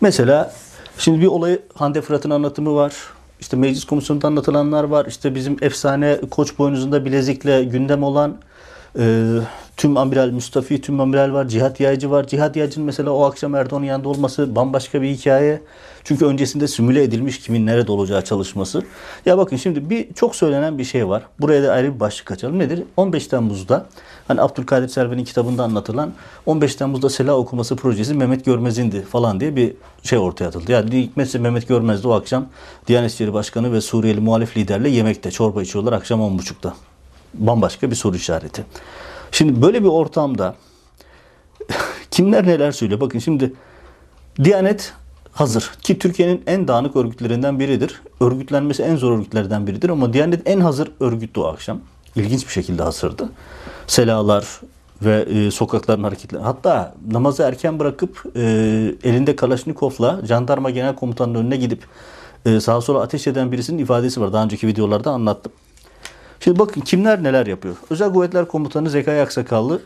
Mesela 0.00 0.52
şimdi 0.98 1.20
bir 1.20 1.26
olayı 1.26 1.62
Hande 1.74 2.02
Fırat'ın 2.02 2.30
anlatımı 2.30 2.74
var. 2.74 2.94
İşte 3.40 3.56
meclis 3.56 3.84
komisyonunda 3.84 4.26
anlatılanlar 4.26 4.84
var. 4.84 5.06
İşte 5.06 5.34
bizim 5.34 5.56
efsane 5.60 6.20
koç 6.30 6.58
boynuzunda 6.58 7.04
bilezikle 7.04 7.64
gündem 7.64 8.02
olan 8.02 8.36
e, 8.98 9.24
tüm 9.84 9.96
amiral 9.96 10.30
Mustafi, 10.30 10.80
tüm 10.80 11.00
amiral 11.00 11.32
var. 11.32 11.48
Cihat 11.48 11.80
Yaycı 11.80 12.10
var. 12.10 12.26
Cihat 12.26 12.56
Yaycı'nın 12.56 12.86
mesela 12.86 13.10
o 13.10 13.24
akşam 13.24 13.54
Erdoğan'ın 13.54 13.84
yanında 13.84 14.08
olması 14.08 14.56
bambaşka 14.56 15.02
bir 15.02 15.08
hikaye. 15.08 15.60
Çünkü 16.04 16.24
öncesinde 16.24 16.68
simüle 16.68 17.02
edilmiş 17.02 17.38
kimin 17.38 17.66
nerede 17.66 17.92
olacağı 17.92 18.24
çalışması. 18.24 18.82
Ya 19.26 19.38
bakın 19.38 19.56
şimdi 19.56 19.90
bir 19.90 20.14
çok 20.14 20.36
söylenen 20.36 20.78
bir 20.78 20.84
şey 20.84 21.08
var. 21.08 21.22
Buraya 21.40 21.62
da 21.62 21.72
ayrı 21.72 21.94
bir 21.94 22.00
başlık 22.00 22.30
açalım. 22.30 22.58
Nedir? 22.58 22.82
15 22.96 23.26
Temmuz'da 23.26 23.86
hani 24.28 24.40
Abdülkadir 24.40 24.88
Selvi'nin 24.88 25.24
kitabında 25.24 25.64
anlatılan 25.64 26.12
15 26.46 26.74
Temmuz'da 26.74 27.10
Sela 27.10 27.36
okuması 27.36 27.76
projesi 27.76 28.14
Mehmet 28.14 28.44
Görmez'indi 28.44 29.02
falan 29.02 29.40
diye 29.40 29.56
bir 29.56 29.74
şey 30.02 30.18
ortaya 30.18 30.46
atıldı. 30.46 30.72
Yani 30.72 31.02
hikmetse 31.02 31.38
Mehmet 31.38 31.68
Görmez 31.68 32.04
de 32.04 32.08
o 32.08 32.12
akşam 32.12 32.46
Diyanet 32.86 33.10
İşleri 33.10 33.32
Başkanı 33.32 33.72
ve 33.72 33.80
Suriyeli 33.80 34.20
muhalif 34.20 34.56
liderle 34.56 34.88
yemekte 34.88 35.30
çorba 35.30 35.62
içiyorlar 35.62 35.92
akşam 35.92 36.20
10.30'da. 36.20 36.74
Bambaşka 37.34 37.90
bir 37.90 37.96
soru 37.96 38.16
işareti. 38.16 38.64
Şimdi 39.34 39.62
böyle 39.62 39.82
bir 39.82 39.88
ortamda 39.88 40.54
kimler 42.10 42.46
neler 42.46 42.72
söylüyor? 42.72 43.00
Bakın 43.00 43.18
şimdi 43.18 43.52
Diyanet 44.44 44.92
hazır 45.32 45.70
ki 45.82 45.98
Türkiye'nin 45.98 46.42
en 46.46 46.68
dağınık 46.68 46.96
örgütlerinden 46.96 47.58
biridir. 47.58 48.02
Örgütlenmesi 48.20 48.82
en 48.82 48.96
zor 48.96 49.12
örgütlerden 49.12 49.66
biridir 49.66 49.88
ama 49.88 50.12
Diyanet 50.12 50.48
en 50.48 50.60
hazır 50.60 50.92
örgüttü 51.00 51.40
o 51.40 51.44
akşam. 51.44 51.80
İlginç 52.16 52.46
bir 52.46 52.52
şekilde 52.52 52.82
hazırdı. 52.82 53.28
Selalar 53.86 54.60
ve 55.02 55.22
e, 55.22 55.50
sokakların 55.50 56.04
hareketleri. 56.04 56.42
Hatta 56.42 56.94
namazı 57.10 57.42
erken 57.42 57.78
bırakıp 57.78 58.22
e, 58.36 58.40
elinde 59.04 59.36
Kalaşnikov'la 59.36 60.20
jandarma 60.26 60.70
genel 60.70 60.94
komutanının 60.94 61.38
önüne 61.38 61.56
gidip 61.56 61.86
e, 62.46 62.60
sağa 62.60 62.80
sola 62.80 63.00
ateş 63.00 63.26
eden 63.26 63.52
birisinin 63.52 63.78
ifadesi 63.78 64.20
var. 64.20 64.32
Daha 64.32 64.44
önceki 64.44 64.66
videolarda 64.66 65.10
anlattım. 65.10 65.52
Şimdi 66.44 66.58
bakın 66.58 66.80
kimler 66.80 67.22
neler 67.22 67.46
yapıyor. 67.46 67.76
Özel 67.90 68.12
Kuvvetler 68.12 68.48
Komutanı 68.48 68.90
Zekai 68.90 69.20
Aksakallı 69.20 69.82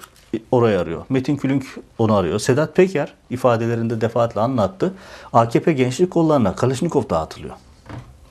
orayı 0.50 0.80
arıyor. 0.80 1.04
Metin 1.08 1.36
Külünk 1.36 1.64
onu 1.98 2.14
arıyor. 2.14 2.38
Sedat 2.38 2.76
Peker 2.76 3.14
ifadelerinde 3.30 4.00
defaatle 4.00 4.40
anlattı. 4.40 4.92
AKP 5.32 5.72
gençlik 5.72 6.10
kollarına 6.10 6.56
Kalashnikov 6.56 7.02
dağıtılıyor. 7.10 7.54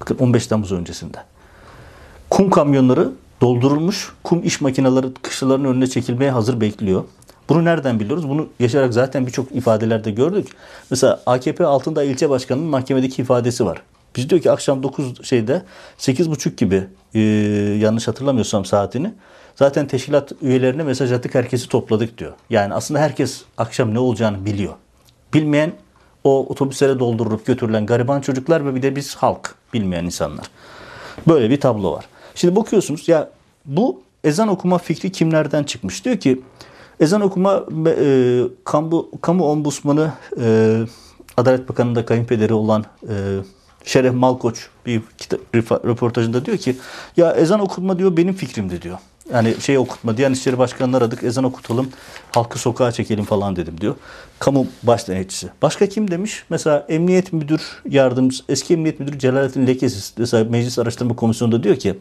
Bakın 0.02 0.18
15 0.18 0.48
Temmuz 0.48 0.72
öncesinde. 0.72 1.18
Kum 2.30 2.50
kamyonları 2.50 3.12
doldurulmuş. 3.42 4.14
Kum 4.24 4.44
iş 4.44 4.62
makineleri 4.62 5.14
kışlaların 5.22 5.66
önüne 5.66 5.88
çekilmeye 5.88 6.32
hazır 6.32 6.62
bekliyor. 6.62 7.04
Bunu 7.50 7.66
nereden 7.66 8.00
biliyoruz? 8.00 8.30
Bunu 8.30 8.48
yaşayarak 8.60 8.94
zaten 8.94 9.28
birçok 9.28 9.52
ifadelerde 9.52 10.12
gördük. 10.12 10.48
Mesela 10.90 11.22
AKP 11.26 11.66
altında 11.66 12.04
ilçe 12.04 12.30
başkanının 12.30 12.68
mahkemedeki 12.68 13.22
ifadesi 13.22 13.66
var. 13.66 13.82
Biz 14.16 14.30
diyor 14.30 14.42
ki 14.42 14.52
akşam 14.52 14.84
9 14.84 15.28
şeyde 15.28 15.62
8.30 16.00 16.56
gibi 16.56 16.88
e, 17.14 17.20
yanlış 17.80 18.08
hatırlamıyorsam 18.08 18.66
saatini 18.66 19.14
zaten 19.56 19.88
teşkilat 19.88 20.32
üyelerine 20.42 20.84
mesaj 20.84 21.12
attık 21.12 21.36
herkesi 21.36 21.70
topladık 21.70 22.18
diyor. 22.18 22.34
Yani 22.50 22.74
aslında 22.74 23.00
herkes 23.00 23.44
akşam 23.58 23.94
ne 23.94 24.00
olacağını 24.00 24.46
biliyor. 24.46 24.74
Bilmeyen 25.34 25.74
o 26.24 26.46
otobüslere 26.50 27.00
doldurup 27.00 27.46
götürülen 27.46 27.86
gariban 27.86 28.22
çocuklar 28.22 28.66
ve 28.66 28.76
bir 28.76 28.82
de 28.82 28.96
biz 28.96 29.16
halk 29.16 29.56
bilmeyen 29.74 30.06
insanlar. 30.06 30.46
Böyle 31.28 31.50
bir 31.50 31.60
tablo 31.60 31.92
var. 31.92 32.06
Şimdi 32.36 32.56
bakıyorsunuz 32.56 33.08
ya 33.08 33.30
bu 33.66 34.02
ezan 34.24 34.48
okuma 34.48 34.78
fikri 34.78 35.12
kimlerden 35.12 35.64
çıkmış? 35.64 36.06
Diyor 36.06 36.18
ki 36.18 36.42
ezan 37.00 37.22
okuma 37.22 37.66
e, 37.88 38.42
kamu, 38.64 39.10
kamu 39.22 39.46
ombudsmanı 39.46 40.12
e, 40.42 40.78
Adalet 41.38 41.70
Bakanı'nda 41.70 42.06
kayınpederi 42.06 42.54
olan 42.54 42.86
e, 43.10 43.14
Şeref 43.88 44.14
Malkoç 44.14 44.68
bir 44.86 45.02
kitap, 45.18 45.40
röportajında 45.86 46.46
diyor 46.46 46.58
ki 46.58 46.76
ya 47.18 47.32
ezan 47.32 47.60
okutma 47.60 48.00
diyor 48.00 48.18
benim 48.18 48.34
fikrimdi 48.34 48.82
diyor. 48.82 48.98
Yani 49.34 49.56
şey 49.62 49.78
okutma 49.78 50.18
Diyanet 50.18 50.38
İşleri 50.38 50.58
Başkanı'nı 50.58 50.98
aradık 50.98 51.24
ezan 51.24 51.44
okutalım 51.44 51.90
halkı 52.32 52.60
sokağa 52.60 52.92
çekelim 52.92 53.26
falan 53.26 53.56
dedim 53.56 53.82
diyor. 53.82 53.96
Kamu 54.40 54.68
baş 54.84 55.08
denetçisi. 55.08 55.50
Başka 55.62 55.90
kim 55.90 56.12
demiş? 56.12 56.44
Mesela 56.50 56.86
Emniyet 56.90 57.34
Müdür 57.34 57.62
Yardımcısı, 57.90 58.44
eski 58.50 58.74
Emniyet 58.74 59.00
Müdürü 59.00 59.20
Celalettin 59.20 59.68
Lekesiz 59.68 60.14
mesela 60.18 60.50
Meclis 60.50 60.80
Araştırma 60.80 61.16
Komisyonu'nda 61.16 61.64
diyor 61.64 61.76
ki 61.76 62.00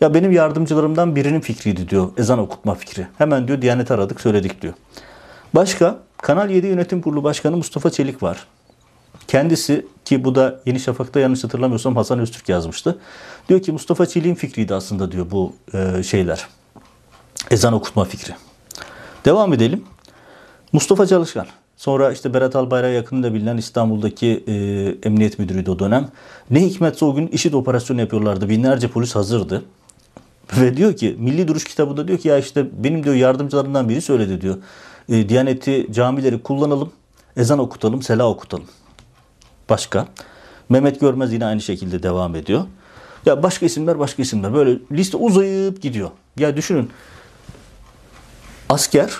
ya 0.00 0.14
benim 0.14 0.32
yardımcılarımdan 0.32 1.16
birinin 1.16 1.40
fikriydi 1.40 1.88
diyor 1.88 2.08
ezan 2.16 2.38
okutma 2.38 2.74
fikri. 2.74 3.06
Hemen 3.18 3.48
diyor 3.48 3.62
Diyanet 3.62 3.90
aradık 3.90 4.20
söyledik 4.20 4.62
diyor. 4.62 4.74
Başka 5.54 5.98
Kanal 6.16 6.50
7 6.50 6.66
Yönetim 6.66 7.02
Kurulu 7.02 7.24
Başkanı 7.24 7.56
Mustafa 7.56 7.90
Çelik 7.90 8.22
var. 8.22 8.46
Kendisi 9.28 9.86
ki 10.04 10.24
bu 10.24 10.34
da 10.34 10.60
Yeni 10.66 10.80
Şafak'ta 10.80 11.20
yanlış 11.20 11.44
hatırlamıyorsam 11.44 11.96
Hasan 11.96 12.18
Öztürk 12.18 12.48
yazmıştı. 12.48 12.98
Diyor 13.48 13.62
ki 13.62 13.72
Mustafa 13.72 14.06
Çelik'in 14.06 14.34
fikriydi 14.34 14.74
aslında 14.74 15.12
diyor 15.12 15.30
bu 15.30 15.52
e, 15.74 16.02
şeyler. 16.02 16.46
Ezan 17.50 17.72
okutma 17.72 18.04
fikri. 18.04 18.32
Devam 19.24 19.52
edelim. 19.52 19.84
Mustafa 20.72 21.06
Çalışkan. 21.06 21.46
Sonra 21.76 22.12
işte 22.12 22.34
Berat 22.34 22.56
Albayrak'a 22.56 22.92
yakınında 22.92 23.34
bilinen 23.34 23.56
İstanbul'daki 23.56 24.44
e, 24.46 24.54
emniyet 25.08 25.38
müdürüydü 25.38 25.70
o 25.70 25.78
dönem. 25.78 26.08
Ne 26.50 26.60
hikmetse 26.60 27.04
o 27.04 27.14
gün 27.14 27.26
işit 27.26 27.54
operasyonu 27.54 28.00
yapıyorlardı. 28.00 28.48
Binlerce 28.48 28.88
polis 28.88 29.14
hazırdı. 29.14 29.62
Ve 30.60 30.76
diyor 30.76 30.96
ki 30.96 31.16
Milli 31.18 31.48
Duruş 31.48 31.64
kitabında 31.64 32.08
diyor 32.08 32.18
ki 32.18 32.28
ya 32.28 32.38
işte 32.38 32.66
benim 32.84 33.04
diyor 33.04 33.14
yardımcılarımdan 33.14 33.88
biri 33.88 34.02
söyledi 34.02 34.40
diyor. 34.40 34.56
E, 35.08 35.28
Diyaneti 35.28 35.86
camileri 35.90 36.42
kullanalım, 36.42 36.92
ezan 37.36 37.58
okutalım, 37.58 38.02
sela 38.02 38.28
okutalım. 38.28 38.66
Başka. 39.68 40.06
Mehmet 40.68 41.00
Görmez 41.00 41.32
yine 41.32 41.46
aynı 41.46 41.60
şekilde 41.60 42.02
devam 42.02 42.34
ediyor. 42.34 42.64
Ya 43.26 43.42
başka 43.42 43.66
isimler 43.66 43.98
başka 43.98 44.22
isimler. 44.22 44.54
Böyle 44.54 44.78
liste 44.92 45.16
uzayıp 45.16 45.82
gidiyor. 45.82 46.10
Ya 46.38 46.56
düşünün. 46.56 46.90
Asker, 48.68 49.10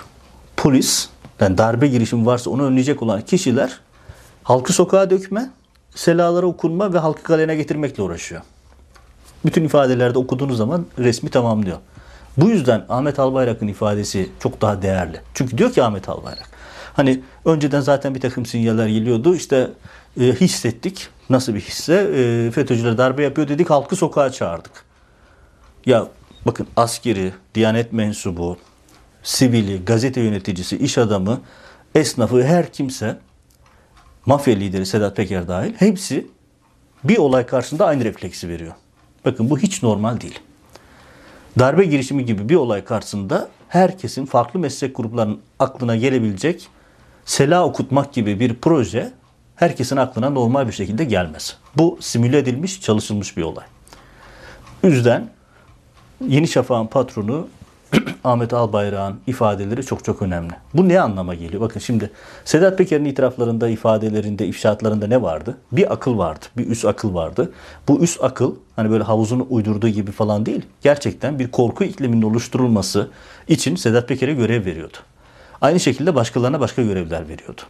polis, 0.57 1.09
yani 1.39 1.57
darbe 1.57 1.87
girişimi 1.87 2.25
varsa 2.25 2.49
onu 2.49 2.63
önleyecek 2.63 3.01
olan 3.03 3.21
kişiler 3.21 3.79
halkı 4.43 4.73
sokağa 4.73 5.09
dökme, 5.09 5.49
selalara 5.95 6.45
okunma 6.45 6.93
ve 6.93 6.99
halkı 6.99 7.23
galeyana 7.23 7.53
getirmekle 7.53 8.03
uğraşıyor. 8.03 8.41
Bütün 9.45 9.63
ifadelerde 9.63 10.19
okuduğunuz 10.19 10.57
zaman 10.57 10.85
resmi 10.99 11.29
tamamlıyor. 11.29 11.77
Bu 12.37 12.49
yüzden 12.49 12.85
Ahmet 12.89 13.19
Albayrak'ın 13.19 13.67
ifadesi 13.67 14.29
çok 14.39 14.61
daha 14.61 14.81
değerli. 14.81 15.21
Çünkü 15.33 15.57
diyor 15.57 15.71
ki 15.71 15.83
Ahmet 15.83 16.09
Albayrak, 16.09 16.49
hani 16.93 17.21
önceden 17.45 17.81
zaten 17.81 18.15
bir 18.15 18.21
takım 18.21 18.45
sinyaller 18.45 18.87
geliyordu. 18.87 19.35
İşte 19.35 19.69
e, 20.19 20.23
hissettik. 20.23 21.07
Nasıl 21.29 21.55
bir 21.55 21.61
hisse? 21.61 21.93
E, 22.15 22.51
FETÖ'cüler 22.51 22.97
darbe 22.97 23.23
yapıyor 23.23 23.47
dedik, 23.47 23.69
halkı 23.69 23.95
sokağa 23.95 24.31
çağırdık. 24.31 24.85
Ya 25.85 26.07
bakın 26.45 26.67
askeri, 26.75 27.33
diyanet 27.55 27.93
mensubu, 27.93 28.57
sivili, 29.23 29.85
gazete 29.85 30.21
yöneticisi, 30.21 30.77
iş 30.77 30.97
adamı, 30.97 31.41
esnafı, 31.95 32.43
her 32.43 32.73
kimse, 32.73 33.17
mafya 34.25 34.55
lideri 34.55 34.85
Sedat 34.85 35.15
Peker 35.15 35.47
dahil 35.47 35.73
hepsi 35.73 36.27
bir 37.03 37.17
olay 37.17 37.45
karşısında 37.45 37.85
aynı 37.85 38.05
refleksi 38.05 38.49
veriyor. 38.49 38.73
Bakın 39.25 39.49
bu 39.49 39.59
hiç 39.59 39.83
normal 39.83 40.21
değil. 40.21 40.39
Darbe 41.59 41.85
girişimi 41.85 42.25
gibi 42.25 42.49
bir 42.49 42.55
olay 42.55 42.83
karşısında 42.83 43.49
herkesin 43.67 44.25
farklı 44.25 44.59
meslek 44.59 44.95
gruplarının 44.95 45.39
aklına 45.59 45.95
gelebilecek 45.95 46.67
sela 47.25 47.65
okutmak 47.65 48.13
gibi 48.13 48.39
bir 48.39 48.53
proje 48.53 49.11
herkesin 49.55 49.97
aklına 49.97 50.29
normal 50.29 50.67
bir 50.67 50.71
şekilde 50.71 51.03
gelmez. 51.03 51.57
Bu 51.77 51.97
simüle 52.01 52.37
edilmiş, 52.37 52.81
çalışılmış 52.81 53.37
bir 53.37 53.43
olay. 53.43 53.65
Yüzden 54.83 55.29
Yeni 56.27 56.47
Şafak'ın 56.47 56.87
patronu 56.87 57.47
Ahmet 58.23 58.53
Albayrak'ın 58.53 59.19
ifadeleri 59.27 59.85
çok 59.85 60.05
çok 60.05 60.21
önemli. 60.21 60.53
Bu 60.73 60.89
ne 60.89 61.01
anlama 61.01 61.35
geliyor? 61.35 61.61
Bakın 61.61 61.79
şimdi 61.79 62.11
Sedat 62.45 62.77
Peker'in 62.77 63.05
itiraflarında, 63.05 63.69
ifadelerinde, 63.69 64.47
ifşaatlarında 64.47 65.07
ne 65.07 65.21
vardı? 65.21 65.57
Bir 65.71 65.93
akıl 65.93 66.17
vardı. 66.17 66.45
Bir 66.57 66.67
üst 66.67 66.85
akıl 66.85 67.13
vardı. 67.13 67.51
Bu 67.87 67.99
üst 67.99 68.23
akıl 68.23 68.55
hani 68.75 68.89
böyle 68.89 69.03
havuzun 69.03 69.47
uydurduğu 69.49 69.89
gibi 69.89 70.11
falan 70.11 70.45
değil. 70.45 70.61
Gerçekten 70.81 71.39
bir 71.39 71.51
korku 71.51 71.83
ikliminin 71.83 72.21
oluşturulması 72.21 73.09
için 73.47 73.75
Sedat 73.75 74.07
Peker'e 74.07 74.33
görev 74.33 74.65
veriyordu. 74.65 74.97
Aynı 75.61 75.79
şekilde 75.79 76.15
başkalarına 76.15 76.59
başka 76.59 76.81
görevler 76.81 77.27
veriyordu 77.27 77.61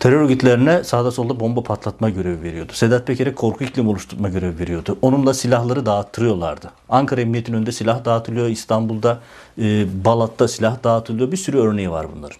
terör 0.00 0.20
örgütlerine 0.20 0.84
sağda 0.84 1.10
solda 1.10 1.40
bomba 1.40 1.62
patlatma 1.62 2.10
görevi 2.10 2.42
veriyordu. 2.42 2.72
Sedat 2.72 3.06
Peker'e 3.06 3.34
korku 3.34 3.64
iklimi 3.64 3.88
oluşturma 3.88 4.28
görevi 4.28 4.58
veriyordu. 4.58 4.98
Onunla 5.02 5.34
silahları 5.34 5.86
dağıttırıyorlardı. 5.86 6.70
Ankara 6.88 7.20
Emniyet'in 7.20 7.54
önünde 7.54 7.72
silah 7.72 8.04
dağıtılıyor. 8.04 8.48
İstanbul'da 8.48 9.18
e, 9.58 9.86
Balat'ta 10.04 10.48
silah 10.48 10.84
dağıtılıyor. 10.84 11.32
Bir 11.32 11.36
sürü 11.36 11.58
örneği 11.58 11.90
var 11.90 12.06
bunların. 12.16 12.38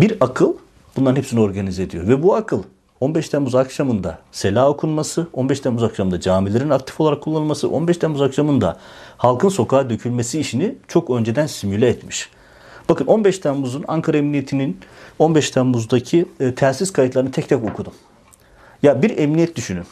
Bir 0.00 0.16
akıl 0.20 0.52
bunların 0.96 1.16
hepsini 1.16 1.40
organize 1.40 1.82
ediyor. 1.82 2.08
Ve 2.08 2.22
bu 2.22 2.34
akıl 2.34 2.62
15 3.00 3.28
Temmuz 3.28 3.54
akşamında 3.54 4.18
sela 4.32 4.68
okunması, 4.68 5.26
15 5.32 5.60
Temmuz 5.60 5.82
akşamında 5.82 6.20
camilerin 6.20 6.70
aktif 6.70 7.00
olarak 7.00 7.22
kullanılması, 7.22 7.68
15 7.68 7.96
Temmuz 7.96 8.22
akşamında 8.22 8.76
halkın 9.16 9.48
sokağa 9.48 9.90
dökülmesi 9.90 10.40
işini 10.40 10.74
çok 10.88 11.10
önceden 11.10 11.46
simüle 11.46 11.88
etmiş. 11.88 12.30
Bakın 12.88 13.06
15 13.06 13.38
Temmuz'un 13.38 13.84
Ankara 13.88 14.16
Emniyeti'nin 14.16 14.80
15 15.18 15.50
Temmuz'daki 15.50 16.26
e, 16.40 16.54
telsiz 16.54 16.92
kayıtlarını 16.92 17.30
tek 17.30 17.48
tek 17.48 17.64
okudum. 17.64 17.92
Ya 18.82 19.02
bir 19.02 19.18
emniyet 19.18 19.56
düşünün. 19.56 19.84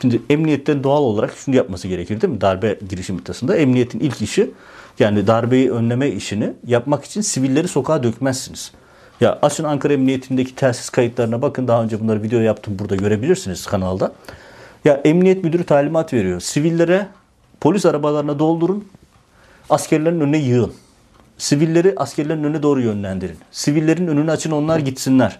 Şimdi 0.00 0.22
emniyetten 0.30 0.84
doğal 0.84 1.02
olarak 1.02 1.34
şunu 1.36 1.56
yapması 1.56 1.88
gerekir 1.88 2.20
değil 2.20 2.32
mi? 2.32 2.40
Darbe 2.40 2.78
girişim 2.88 3.20
sırasında 3.20 3.56
emniyetin 3.56 4.00
ilk 4.00 4.22
işi 4.22 4.50
yani 4.98 5.26
darbeyi 5.26 5.72
önleme 5.72 6.10
işini 6.10 6.52
yapmak 6.66 7.04
için 7.04 7.20
sivilleri 7.20 7.68
sokağa 7.68 8.02
dökmezsiniz. 8.02 8.72
Ya 9.20 9.38
açın 9.42 9.64
Ankara 9.64 9.92
Emniyetindeki 9.92 10.54
telsiz 10.54 10.90
kayıtlarına 10.90 11.42
bakın. 11.42 11.68
Daha 11.68 11.82
önce 11.82 12.00
bunları 12.00 12.22
video 12.22 12.40
yaptım 12.40 12.78
burada 12.78 12.96
görebilirsiniz 12.96 13.66
kanalda. 13.66 14.12
Ya 14.84 15.00
emniyet 15.04 15.44
müdürü 15.44 15.64
talimat 15.64 16.12
veriyor. 16.12 16.40
Sivillere 16.40 17.06
polis 17.60 17.86
arabalarına 17.86 18.38
doldurun. 18.38 18.84
Askerlerin 19.70 20.20
önüne 20.20 20.38
yığın. 20.38 20.72
Sivilleri 21.38 21.94
askerlerin 21.96 22.44
önüne 22.44 22.62
doğru 22.62 22.80
yönlendirin. 22.80 23.38
Sivillerin 23.50 24.06
önünü 24.06 24.30
açın 24.30 24.50
onlar 24.50 24.78
gitsinler. 24.78 25.38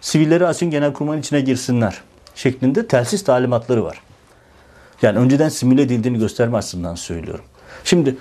Sivilleri 0.00 0.46
açın 0.46 0.70
genelkurmayın 0.70 1.20
içine 1.20 1.40
girsinler. 1.40 2.00
Şeklinde 2.34 2.86
telsiz 2.86 3.24
talimatları 3.24 3.84
var. 3.84 4.00
Yani 5.02 5.18
önceden 5.18 5.48
simüle 5.48 5.82
edildiğini 5.82 6.18
gösterme 6.18 6.58
açısından 6.58 6.94
söylüyorum. 6.94 7.44
Şimdi 7.84 8.16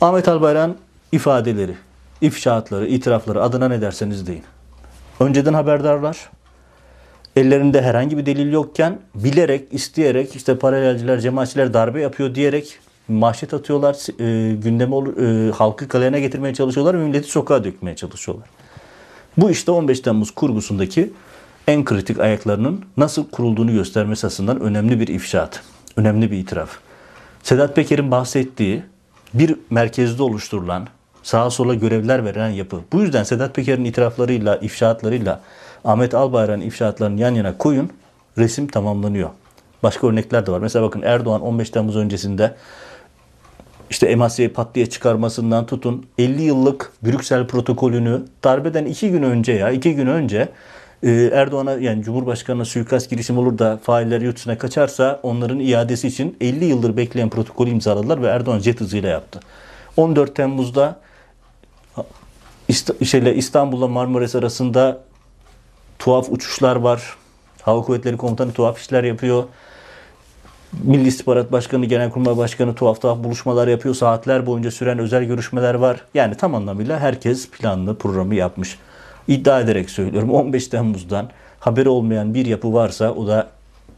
Ahmet 0.00 0.28
Albayrak'ın 0.28 0.76
ifadeleri, 1.12 1.74
ifşaatları, 2.20 2.86
itirafları 2.86 3.42
adına 3.42 3.68
ne 3.68 3.80
derseniz 3.80 4.26
deyin. 4.26 4.44
Önceden 5.20 5.54
haberdarlar. 5.54 6.30
Ellerinde 7.36 7.82
herhangi 7.82 8.18
bir 8.18 8.26
delil 8.26 8.52
yokken 8.52 8.98
bilerek, 9.14 9.68
isteyerek 9.70 10.36
işte 10.36 10.58
paralelciler, 10.58 11.20
cemaatçiler 11.20 11.74
darbe 11.74 12.00
yapıyor 12.00 12.34
diyerek 12.34 12.78
mahşet 13.08 13.54
atıyorlar, 13.54 13.94
e, 14.20 14.54
gündeme 14.54 14.96
e, 14.96 15.52
halkı 15.52 15.88
kalene 15.88 16.20
getirmeye 16.20 16.54
çalışıyorlar 16.54 17.00
ve 17.00 17.04
milleti 17.04 17.30
sokağa 17.30 17.64
dökmeye 17.64 17.96
çalışıyorlar. 17.96 18.48
Bu 19.36 19.50
işte 19.50 19.70
15 19.70 20.00
Temmuz 20.00 20.30
kurgusundaki 20.30 21.12
en 21.66 21.84
kritik 21.84 22.20
ayaklarının 22.20 22.84
nasıl 22.96 23.30
kurulduğunu 23.30 23.72
göstermesi 23.72 24.26
açısından 24.26 24.60
önemli 24.60 25.00
bir 25.00 25.08
ifşaat, 25.08 25.62
önemli 25.96 26.30
bir 26.30 26.38
itiraf. 26.38 26.70
Sedat 27.42 27.76
Peker'in 27.76 28.10
bahsettiği 28.10 28.82
bir 29.34 29.56
merkezde 29.70 30.22
oluşturulan, 30.22 30.88
sağa 31.22 31.50
sola 31.50 31.74
görevler 31.74 32.24
veren 32.24 32.48
yapı. 32.48 32.80
Bu 32.92 33.00
yüzden 33.00 33.22
Sedat 33.22 33.54
Peker'in 33.54 33.84
itiraflarıyla, 33.84 34.56
ifşaatlarıyla 34.56 35.40
Ahmet 35.84 36.14
Albayrak'ın 36.14 36.60
ifşaatlarını 36.60 37.20
yan 37.20 37.34
yana 37.34 37.58
koyun, 37.58 37.90
resim 38.38 38.66
tamamlanıyor. 38.66 39.30
Başka 39.82 40.06
örnekler 40.06 40.46
de 40.46 40.52
var. 40.52 40.58
Mesela 40.58 40.84
bakın 40.84 41.02
Erdoğan 41.02 41.40
15 41.40 41.70
Temmuz 41.70 41.96
öncesinde 41.96 42.54
işte 43.90 44.06
Emasya'yı 44.06 44.52
pat 44.52 44.74
diye 44.74 44.86
çıkarmasından 44.86 45.66
tutun 45.66 46.06
50 46.18 46.42
yıllık 46.42 46.92
Brüksel 47.02 47.46
protokolünü 47.46 48.22
darbeden 48.44 48.84
2 48.84 49.10
gün 49.10 49.22
önce 49.22 49.52
ya 49.52 49.70
2 49.70 49.94
gün 49.94 50.06
önce 50.06 50.48
e, 51.02 51.30
Erdoğan'a 51.32 51.72
yani 51.72 52.02
Cumhurbaşkanı'na 52.02 52.64
suikast 52.64 53.10
girişim 53.10 53.38
olur 53.38 53.58
da 53.58 53.80
failler 53.82 54.20
yurt 54.20 54.36
dışına 54.36 54.58
kaçarsa 54.58 55.20
onların 55.22 55.60
iadesi 55.60 56.08
için 56.08 56.36
50 56.40 56.64
yıldır 56.64 56.96
bekleyen 56.96 57.30
protokolü 57.30 57.70
imzaladılar 57.70 58.22
ve 58.22 58.26
Erdoğan 58.26 58.58
jet 58.58 58.80
hızıyla 58.80 59.08
yaptı. 59.08 59.40
14 59.96 60.36
Temmuz'da 60.36 61.00
İstanbul'la 63.34 63.88
Marmaris 63.88 64.34
arasında 64.34 65.00
tuhaf 65.98 66.26
uçuşlar 66.30 66.76
var. 66.76 67.16
Hava 67.62 67.82
Kuvvetleri 67.82 68.16
Komutanı 68.16 68.52
tuhaf 68.52 68.78
işler 68.80 69.04
yapıyor. 69.04 69.44
Milli 70.82 71.08
İstihbarat 71.08 71.52
Başkanı, 71.52 71.86
Genelkurmay 71.86 72.36
Başkanı 72.36 72.74
tuhaf 72.74 73.00
tuhaf 73.00 73.24
buluşmalar 73.24 73.68
yapıyor. 73.68 73.94
Saatler 73.94 74.46
boyunca 74.46 74.70
süren 74.70 74.98
özel 74.98 75.24
görüşmeler 75.24 75.74
var. 75.74 76.00
Yani 76.14 76.34
tam 76.34 76.54
anlamıyla 76.54 77.00
herkes 77.00 77.50
planlı 77.50 77.98
programı 77.98 78.34
yapmış. 78.34 78.78
İddia 79.28 79.60
ederek 79.60 79.90
söylüyorum 79.90 80.30
15 80.30 80.68
Temmuz'dan 80.68 81.30
haberi 81.60 81.88
olmayan 81.88 82.34
bir 82.34 82.46
yapı 82.46 82.74
varsa 82.74 83.10
o 83.10 83.26
da 83.26 83.50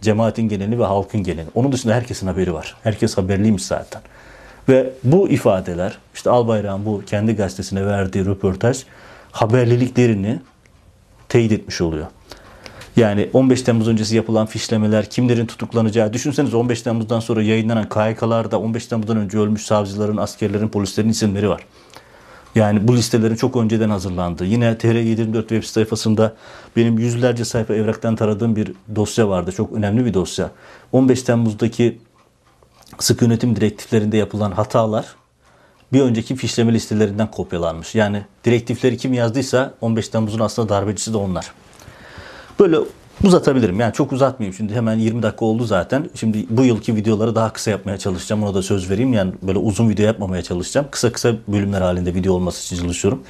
cemaatin 0.02 0.48
geneli 0.48 0.78
ve 0.78 0.84
halkın 0.84 1.22
geneli. 1.22 1.46
Onun 1.54 1.72
dışında 1.72 1.94
herkesin 1.94 2.26
haberi 2.26 2.54
var. 2.54 2.76
Herkes 2.82 3.16
haberliymiş 3.16 3.64
zaten. 3.64 4.02
Ve 4.68 4.90
bu 5.04 5.28
ifadeler 5.28 5.98
işte 6.14 6.30
Albayrak'ın 6.30 6.86
bu 6.86 7.02
kendi 7.06 7.36
gazetesine 7.36 7.86
verdiği 7.86 8.26
röportaj 8.26 8.84
haberliliklerini 9.32 10.40
teyit 11.28 11.52
etmiş 11.52 11.80
oluyor. 11.80 12.06
Yani 12.96 13.30
15 13.32 13.62
Temmuz 13.62 13.88
öncesi 13.88 14.16
yapılan 14.16 14.46
fişlemeler, 14.46 15.10
kimlerin 15.10 15.46
tutuklanacağı. 15.46 16.12
Düşünseniz 16.12 16.54
15 16.54 16.82
Temmuz'dan 16.82 17.20
sonra 17.20 17.42
yayınlanan 17.42 17.88
KHK'larda 17.88 18.60
15 18.60 18.86
Temmuz'dan 18.86 19.16
önce 19.16 19.38
ölmüş 19.38 19.62
savcıların, 19.62 20.16
askerlerin, 20.16 20.68
polislerin 20.68 21.08
isimleri 21.08 21.48
var. 21.48 21.66
Yani 22.54 22.88
bu 22.88 22.96
listelerin 22.96 23.36
çok 23.36 23.56
önceden 23.56 23.90
hazırlandı. 23.90 24.44
Yine 24.44 24.72
TR724 24.72 25.40
web 25.40 25.62
sayfasında 25.62 26.34
benim 26.76 26.98
yüzlerce 26.98 27.44
sayfa 27.44 27.74
evraktan 27.74 28.16
taradığım 28.16 28.56
bir 28.56 28.72
dosya 28.96 29.28
vardı. 29.28 29.52
Çok 29.52 29.72
önemli 29.72 30.04
bir 30.04 30.14
dosya. 30.14 30.50
15 30.92 31.22
Temmuz'daki 31.22 31.98
sık 32.98 33.22
yönetim 33.22 33.56
direktiflerinde 33.56 34.16
yapılan 34.16 34.50
hatalar 34.50 35.06
bir 35.92 36.00
önceki 36.00 36.36
fişleme 36.36 36.72
listelerinden 36.72 37.30
kopyalanmış. 37.30 37.94
Yani 37.94 38.22
direktifleri 38.44 38.96
kim 38.96 39.12
yazdıysa 39.12 39.74
15 39.80 40.08
Temmuz'un 40.08 40.40
aslında 40.40 40.68
darbecisi 40.68 41.12
de 41.12 41.16
onlar. 41.16 41.52
Böyle 42.60 42.78
uzatabilirim. 43.24 43.80
Yani 43.80 43.92
çok 43.92 44.12
uzatmayayım. 44.12 44.54
Şimdi 44.54 44.74
hemen 44.74 44.96
20 44.96 45.22
dakika 45.22 45.44
oldu 45.44 45.64
zaten. 45.64 46.10
Şimdi 46.14 46.46
bu 46.50 46.64
yılki 46.64 46.96
videoları 46.96 47.34
daha 47.34 47.52
kısa 47.52 47.70
yapmaya 47.70 47.98
çalışacağım. 47.98 48.42
Ona 48.42 48.54
da 48.54 48.62
söz 48.62 48.90
vereyim. 48.90 49.12
Yani 49.12 49.32
böyle 49.42 49.58
uzun 49.58 49.88
video 49.88 50.06
yapmamaya 50.06 50.42
çalışacağım. 50.42 50.86
Kısa 50.90 51.12
kısa 51.12 51.32
bölümler 51.48 51.80
halinde 51.80 52.14
video 52.14 52.34
olması 52.34 52.74
için 52.74 52.82
çalışıyorum. 52.82 53.22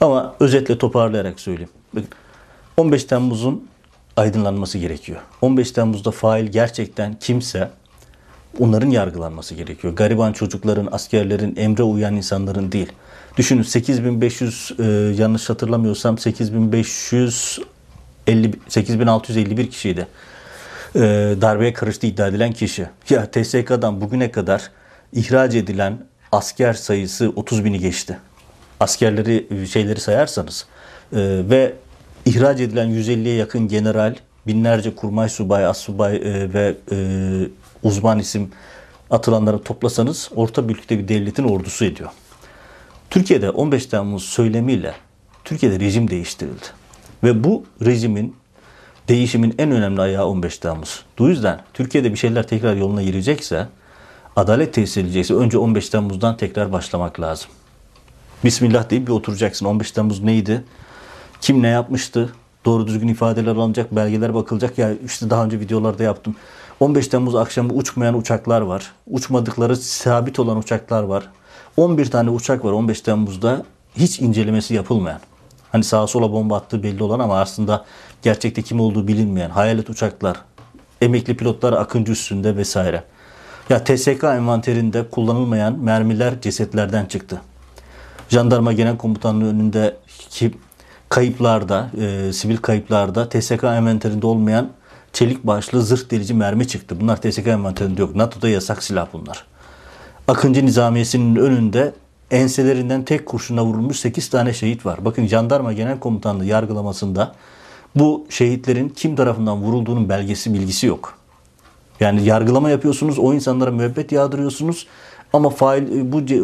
Ama 0.00 0.34
özetle 0.40 0.78
toparlayarak 0.78 1.40
söyleyeyim. 1.40 1.70
15 2.76 3.04
Temmuz'un 3.04 3.64
aydınlanması 4.16 4.78
gerekiyor. 4.78 5.20
15 5.40 5.70
Temmuz'da 5.70 6.10
fail 6.10 6.46
gerçekten 6.46 7.16
kimse 7.20 7.70
onların 8.58 8.90
yargılanması 8.90 9.54
gerekiyor. 9.54 9.96
Gariban 9.96 10.32
çocukların, 10.32 10.88
askerlerin, 10.92 11.56
emre 11.56 11.82
uyan 11.82 12.16
insanların 12.16 12.72
değil. 12.72 12.92
Düşünün 13.36 13.62
8500 13.62 14.72
e, 14.78 14.82
yanlış 15.18 15.50
hatırlamıyorsam 15.50 16.18
8500 16.18 17.58
50, 17.58 17.71
8651 18.68 19.70
kişiydi. 19.70 20.06
e, 20.94 21.00
darbeye 21.40 21.72
karıştığı 21.72 22.06
iddia 22.06 22.26
edilen 22.26 22.52
kişi. 22.52 22.86
Ya 23.10 23.30
TSK'dan 23.30 24.00
bugüne 24.00 24.30
kadar 24.30 24.70
ihraç 25.12 25.54
edilen 25.54 25.98
asker 26.32 26.72
sayısı 26.72 27.32
30 27.36 27.64
bini 27.64 27.78
geçti. 27.78 28.18
Askerleri 28.80 29.66
şeyleri 29.68 30.00
sayarsanız 30.00 30.66
e, 31.12 31.18
ve 31.50 31.74
ihraç 32.24 32.60
edilen 32.60 32.88
150'ye 32.88 33.34
yakın 33.34 33.68
general, 33.68 34.14
binlerce 34.46 34.94
kurmay 34.94 35.28
subay, 35.28 35.66
assubay 35.66 36.16
e, 36.16 36.52
ve 36.52 36.74
e, 36.92 36.96
uzman 37.82 38.18
isim 38.18 38.50
atılanları 39.10 39.62
toplasanız 39.62 40.30
orta 40.36 40.68
büyüklükte 40.68 40.98
bir 40.98 41.08
devletin 41.08 41.44
ordusu 41.44 41.84
ediyor. 41.84 42.10
Türkiye'de 43.10 43.50
15 43.50 43.86
Temmuz 43.86 44.24
söylemiyle 44.24 44.94
Türkiye'de 45.44 45.80
rejim 45.80 46.10
değiştirildi. 46.10 46.81
Ve 47.22 47.44
bu 47.44 47.64
rejimin 47.84 48.36
değişimin 49.08 49.54
en 49.58 49.70
önemli 49.70 50.00
ayağı 50.00 50.26
15 50.26 50.58
Temmuz. 50.58 51.04
Bu 51.18 51.28
yüzden 51.28 51.60
Türkiye'de 51.74 52.12
bir 52.12 52.16
şeyler 52.16 52.46
tekrar 52.46 52.76
yoluna 52.76 53.02
girecekse, 53.02 53.68
adalet 54.36 54.74
tesis 54.74 54.96
edilecekse 54.96 55.34
önce 55.34 55.58
15 55.58 55.88
Temmuz'dan 55.88 56.36
tekrar 56.36 56.72
başlamak 56.72 57.20
lazım. 57.20 57.50
Bismillah 58.44 58.90
deyip 58.90 59.06
bir 59.06 59.12
oturacaksın. 59.12 59.66
15 59.66 59.90
Temmuz 59.90 60.22
neydi? 60.22 60.64
Kim 61.40 61.62
ne 61.62 61.68
yapmıştı? 61.68 62.32
Doğru 62.64 62.86
düzgün 62.86 63.08
ifadeler 63.08 63.56
alınacak, 63.56 63.96
belgeler 63.96 64.34
bakılacak. 64.34 64.78
Ya 64.78 64.92
işte 65.06 65.30
daha 65.30 65.44
önce 65.44 65.60
videolarda 65.60 66.02
yaptım. 66.02 66.36
15 66.80 67.08
Temmuz 67.08 67.34
akşamı 67.34 67.72
uçmayan 67.72 68.18
uçaklar 68.18 68.60
var. 68.60 68.92
Uçmadıkları 69.06 69.76
sabit 69.76 70.38
olan 70.38 70.56
uçaklar 70.56 71.02
var. 71.02 71.30
11 71.76 72.10
tane 72.10 72.30
uçak 72.30 72.64
var 72.64 72.72
15 72.72 73.00
Temmuz'da 73.00 73.64
hiç 73.96 74.20
incelemesi 74.20 74.74
yapılmayan. 74.74 75.20
Hani 75.72 75.84
sağa 75.84 76.06
sola 76.06 76.32
bomba 76.32 76.56
attığı 76.56 76.82
belli 76.82 77.02
olan 77.02 77.20
ama 77.20 77.40
aslında 77.40 77.84
gerçekte 78.22 78.62
kim 78.62 78.80
olduğu 78.80 79.08
bilinmeyen 79.08 79.50
hayalet 79.50 79.90
uçaklar, 79.90 80.36
emekli 81.00 81.36
pilotlar 81.36 81.72
akıncı 81.72 82.12
üstünde 82.12 82.56
vesaire. 82.56 83.04
Ya 83.68 83.84
TSK 83.84 84.24
envanterinde 84.24 85.08
kullanılmayan 85.10 85.78
mermiler 85.78 86.40
cesetlerden 86.40 87.06
çıktı. 87.06 87.40
Jandarma 88.28 88.72
Genel 88.72 88.96
Komutanlığı 88.96 89.48
önündeki 89.48 90.54
kayıplarda, 91.08 91.90
e, 92.00 92.32
sivil 92.32 92.56
kayıplarda 92.56 93.28
TSK 93.28 93.64
envanterinde 93.64 94.26
olmayan 94.26 94.70
çelik 95.12 95.46
başlı 95.46 95.82
zırh 95.82 96.10
delici 96.10 96.34
mermi 96.34 96.68
çıktı. 96.68 97.00
Bunlar 97.00 97.22
TSK 97.22 97.46
envanterinde 97.46 98.00
yok. 98.00 98.16
NATO'da 98.16 98.48
yasak 98.48 98.82
silah 98.82 99.06
bunlar. 99.12 99.44
Akıncı 100.28 100.66
Nizamiyesi'nin 100.66 101.36
önünde 101.36 101.92
enselerinden 102.32 103.04
tek 103.04 103.26
kurşuna 103.26 103.64
vurulmuş 103.64 104.00
8 104.00 104.30
tane 104.30 104.52
şehit 104.52 104.86
var. 104.86 105.04
Bakın 105.04 105.26
Jandarma 105.26 105.72
Genel 105.72 106.00
Komutanlığı 106.00 106.44
yargılamasında 106.44 107.34
bu 107.94 108.26
şehitlerin 108.28 108.88
kim 108.88 109.16
tarafından 109.16 109.62
vurulduğunun 109.62 110.08
belgesi 110.08 110.54
bilgisi 110.54 110.86
yok. 110.86 111.18
Yani 112.00 112.24
yargılama 112.24 112.70
yapıyorsunuz, 112.70 113.18
o 113.18 113.34
insanlara 113.34 113.70
müebbet 113.70 114.12
yağdırıyorsunuz 114.12 114.86
ama 115.32 115.50
fail 115.50 116.12
bu 116.12 116.20
e, 116.20 116.36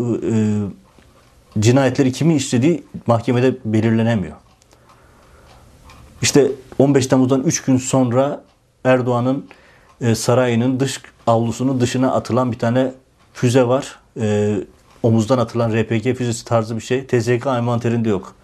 cinayetleri 1.60 2.12
kimin 2.12 2.34
işlediği 2.34 2.84
mahkemede 3.06 3.56
belirlenemiyor. 3.64 4.36
İşte 6.22 6.50
15 6.78 7.06
Temmuz'dan 7.06 7.42
3 7.42 7.62
gün 7.62 7.76
sonra 7.76 8.44
Erdoğan'ın 8.84 9.46
e, 10.00 10.14
sarayının 10.14 10.80
dış 10.80 11.00
avlusunun 11.26 11.80
dışına 11.80 12.12
atılan 12.12 12.52
bir 12.52 12.58
tane 12.58 12.92
füze 13.32 13.68
var. 13.68 13.98
E, 14.20 14.56
omuzdan 15.08 15.38
atılan 15.38 15.72
RPG 15.72 16.16
füzesi 16.16 16.44
tarzı 16.44 16.76
bir 16.76 16.80
şey. 16.80 17.06
TZK 17.06 17.46
envanterinde 17.46 18.08
yok. 18.08 18.34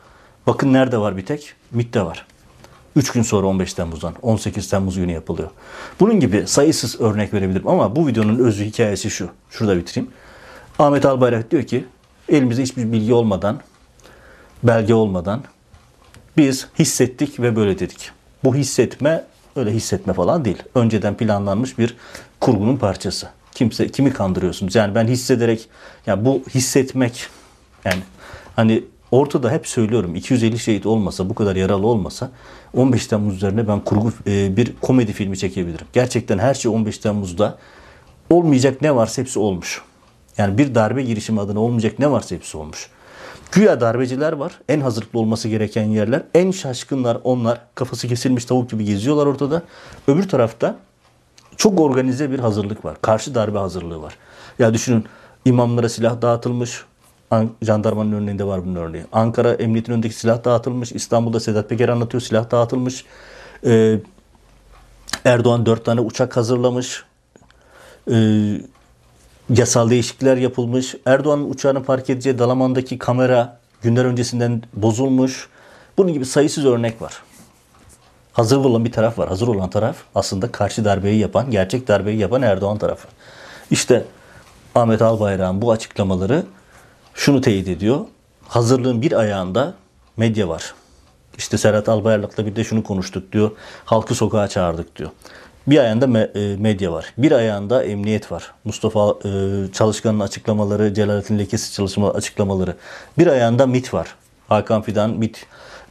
Bakın 0.47 0.73
nerede 0.73 0.99
var 0.99 1.17
bir 1.17 1.27
tek? 1.27 1.55
MIT'te 1.71 2.03
var. 2.03 2.27
3 2.97 3.13
gün 3.13 3.23
sonra 3.23 3.47
15 3.47 3.75
Temmuz'dan 3.75 4.15
18 4.23 4.71
Temmuz 4.71 4.97
günü 4.97 5.13
yapılıyor. 5.13 5.51
Bunun 6.01 6.21
gibi 6.21 6.47
sayısız 6.47 7.01
örnek 7.01 7.35
verebilirim 7.35 7.69
ama 7.69 7.97
bu 7.97 8.07
videonun 8.07 8.39
özü 8.39 8.65
hikayesi 8.65 9.11
şu. 9.11 9.29
Şurada 9.51 9.77
bitireyim. 9.77 10.11
Ahmet 10.79 11.05
Albayrak 11.05 11.51
diyor 11.51 11.63
ki 11.63 11.85
elimizde 12.29 12.63
hiçbir 12.63 12.93
bilgi 12.93 13.15
olmadan, 13.15 13.61
belge 14.63 14.95
olmadan 14.95 15.45
biz 16.37 16.69
hissettik 16.79 17.41
ve 17.41 17.57
böyle 17.57 17.79
dedik. 17.79 18.11
Bu 18.45 18.55
hissetme 18.55 19.25
öyle 19.57 19.71
hissetme 19.71 20.13
falan 20.13 20.45
değil. 20.45 20.63
Önceden 20.75 21.17
planlanmış 21.17 21.79
bir 21.79 21.97
kurgunun 22.41 22.77
parçası. 22.77 23.29
Kimse 23.55 23.89
kimi 23.89 24.13
kandırıyorsunuz? 24.13 24.75
Yani 24.75 24.95
ben 24.95 25.07
hissederek 25.07 25.69
ya 26.07 26.25
bu 26.25 26.43
hissetmek 26.55 27.27
yani 27.85 28.01
hani 28.57 28.85
ortada 29.11 29.51
hep 29.51 29.67
söylüyorum 29.67 30.15
250 30.15 30.59
şehit 30.59 30.87
olmasa 30.87 31.29
bu 31.29 31.35
kadar 31.35 31.57
yaralı 31.57 31.87
olmasa 31.87 32.31
15 32.75 33.07
Temmuz 33.07 33.37
üzerine 33.37 33.69
ben 33.69 33.81
kurgu 33.81 34.13
e, 34.27 34.57
bir 34.57 34.73
komedi 34.81 35.13
filmi 35.13 35.39
çekebilirim. 35.39 35.87
Gerçekten 35.93 36.39
her 36.39 36.55
şey 36.55 36.73
15 36.73 36.99
Temmuz'da 36.99 37.59
olmayacak 38.31 38.83
ne 38.83 38.95
varsa 38.95 39.23
hepsi 39.23 39.39
olmuş. 39.39 39.83
Yani 40.39 40.59
bir 40.59 40.75
darbe 40.75 41.03
girişimi 41.03 41.41
adına 41.41 41.61
olmayacak 41.61 41.99
ne 41.99 42.11
varsa 42.11 42.35
hepsi 42.35 42.57
olmuş. 42.57 42.91
Güya 43.53 43.81
darbeciler 43.81 44.33
var. 44.33 44.61
En 44.69 44.81
hazırlıklı 44.81 45.19
olması 45.19 45.49
gereken 45.49 45.85
yerler. 45.85 46.23
En 46.35 46.51
şaşkınlar 46.51 47.19
onlar. 47.25 47.61
Kafası 47.75 48.09
kesilmiş 48.09 48.45
tavuk 48.45 48.71
gibi 48.71 48.85
geziyorlar 48.85 49.27
ortada. 49.27 49.63
Öbür 50.09 50.29
tarafta 50.29 50.77
çok 51.57 51.81
organize 51.81 52.31
bir 52.31 52.39
hazırlık 52.39 52.85
var. 52.85 52.97
Karşı 53.03 53.35
darbe 53.35 53.59
hazırlığı 53.59 54.03
var. 54.03 54.17
Ya 54.59 54.75
düşünün 54.75 55.05
imamlara 55.45 55.89
silah 55.89 56.23
dağıtılmış. 56.23 56.85
Jandarmanın 57.63 58.13
örneğinde 58.13 58.45
var 58.45 58.65
bunun 58.65 58.75
örneği. 58.75 59.05
Ankara 59.13 59.53
Emniyet'in 59.55 59.93
önündeki 59.93 60.15
silah 60.15 60.45
dağıtılmış. 60.45 60.93
İstanbul'da 60.93 61.41
Sedat 61.41 61.69
Peker 61.69 61.89
anlatıyor 61.89 62.21
silah 62.21 62.51
dağıtılmış. 62.51 63.05
Ee, 63.67 63.99
Erdoğan 65.25 65.67
dört 65.67 65.85
tane 65.85 66.01
uçak 66.01 66.37
hazırlamış. 66.37 67.05
Ee, 68.11 68.61
yasal 69.51 69.91
değişiklikler 69.91 70.37
yapılmış. 70.37 70.95
Erdoğan'ın 71.07 71.51
uçağını 71.51 71.83
park 71.83 72.11
edeceği 72.11 72.39
Dalaman'daki 72.39 72.99
kamera 72.99 73.59
günler 73.83 74.05
öncesinden 74.05 74.63
bozulmuş. 74.73 75.49
Bunun 75.99 76.13
gibi 76.13 76.25
sayısız 76.25 76.67
örnek 76.67 77.03
var. 77.03 77.23
Hazır 78.35 78.57
olan 78.57 78.85
bir 78.85 78.93
taraf 78.93 79.19
var. 79.19 79.29
Hazır 79.29 79.49
olan 79.49 79.71
taraf 79.71 79.97
aslında 80.15 80.53
karşı 80.53 80.85
darbeyi 80.85 81.19
yapan, 81.19 81.51
gerçek 81.51 81.89
darbeyi 81.89 82.19
yapan 82.19 82.43
Erdoğan 82.43 82.79
tarafı. 82.79 83.09
İşte 83.71 84.05
Ahmet 84.75 85.03
Albayrak'ın 85.03 85.63
bu 85.63 85.73
açıklamaları 85.73 86.43
şunu 87.15 87.41
teyit 87.41 87.69
ediyor. 87.69 88.01
Hazırlığın 88.49 89.03
bir 89.03 89.13
ayağında 89.13 89.75
medya 90.17 90.49
var. 90.49 90.75
İşte 91.39 91.59
Serhat 91.59 91.89
Albayrak'la 91.89 92.47
bir 92.47 92.57
de 92.57 92.65
şunu 92.65 92.83
konuştuk 92.83 93.33
diyor. 93.33 93.51
Halkı 93.85 94.15
sokağa 94.15 94.49
çağırdık 94.49 94.97
diyor. 94.97 95.11
Bir 95.67 95.79
ayağında 95.79 96.21
e, 96.21 96.57
medya 96.57 96.93
var. 96.93 97.15
Bir 97.19 97.33
ayağında 97.33 97.85
emniyet 97.85 98.33
var. 98.33 98.53
Mustafa 98.65 99.15
e, 99.25 99.29
Çalışkan'ın 99.73 100.21
açıklamaları, 100.21 100.95
Celalettin 100.95 101.39
Lekesi 101.39 101.73
çalışma 101.73 102.11
açıklamaları. 102.11 102.77
Bir 103.19 103.27
ayağında 103.27 103.67
MIT 103.67 103.95
var. 103.95 104.15
Hakan 104.49 104.83
Fidan 104.83 105.11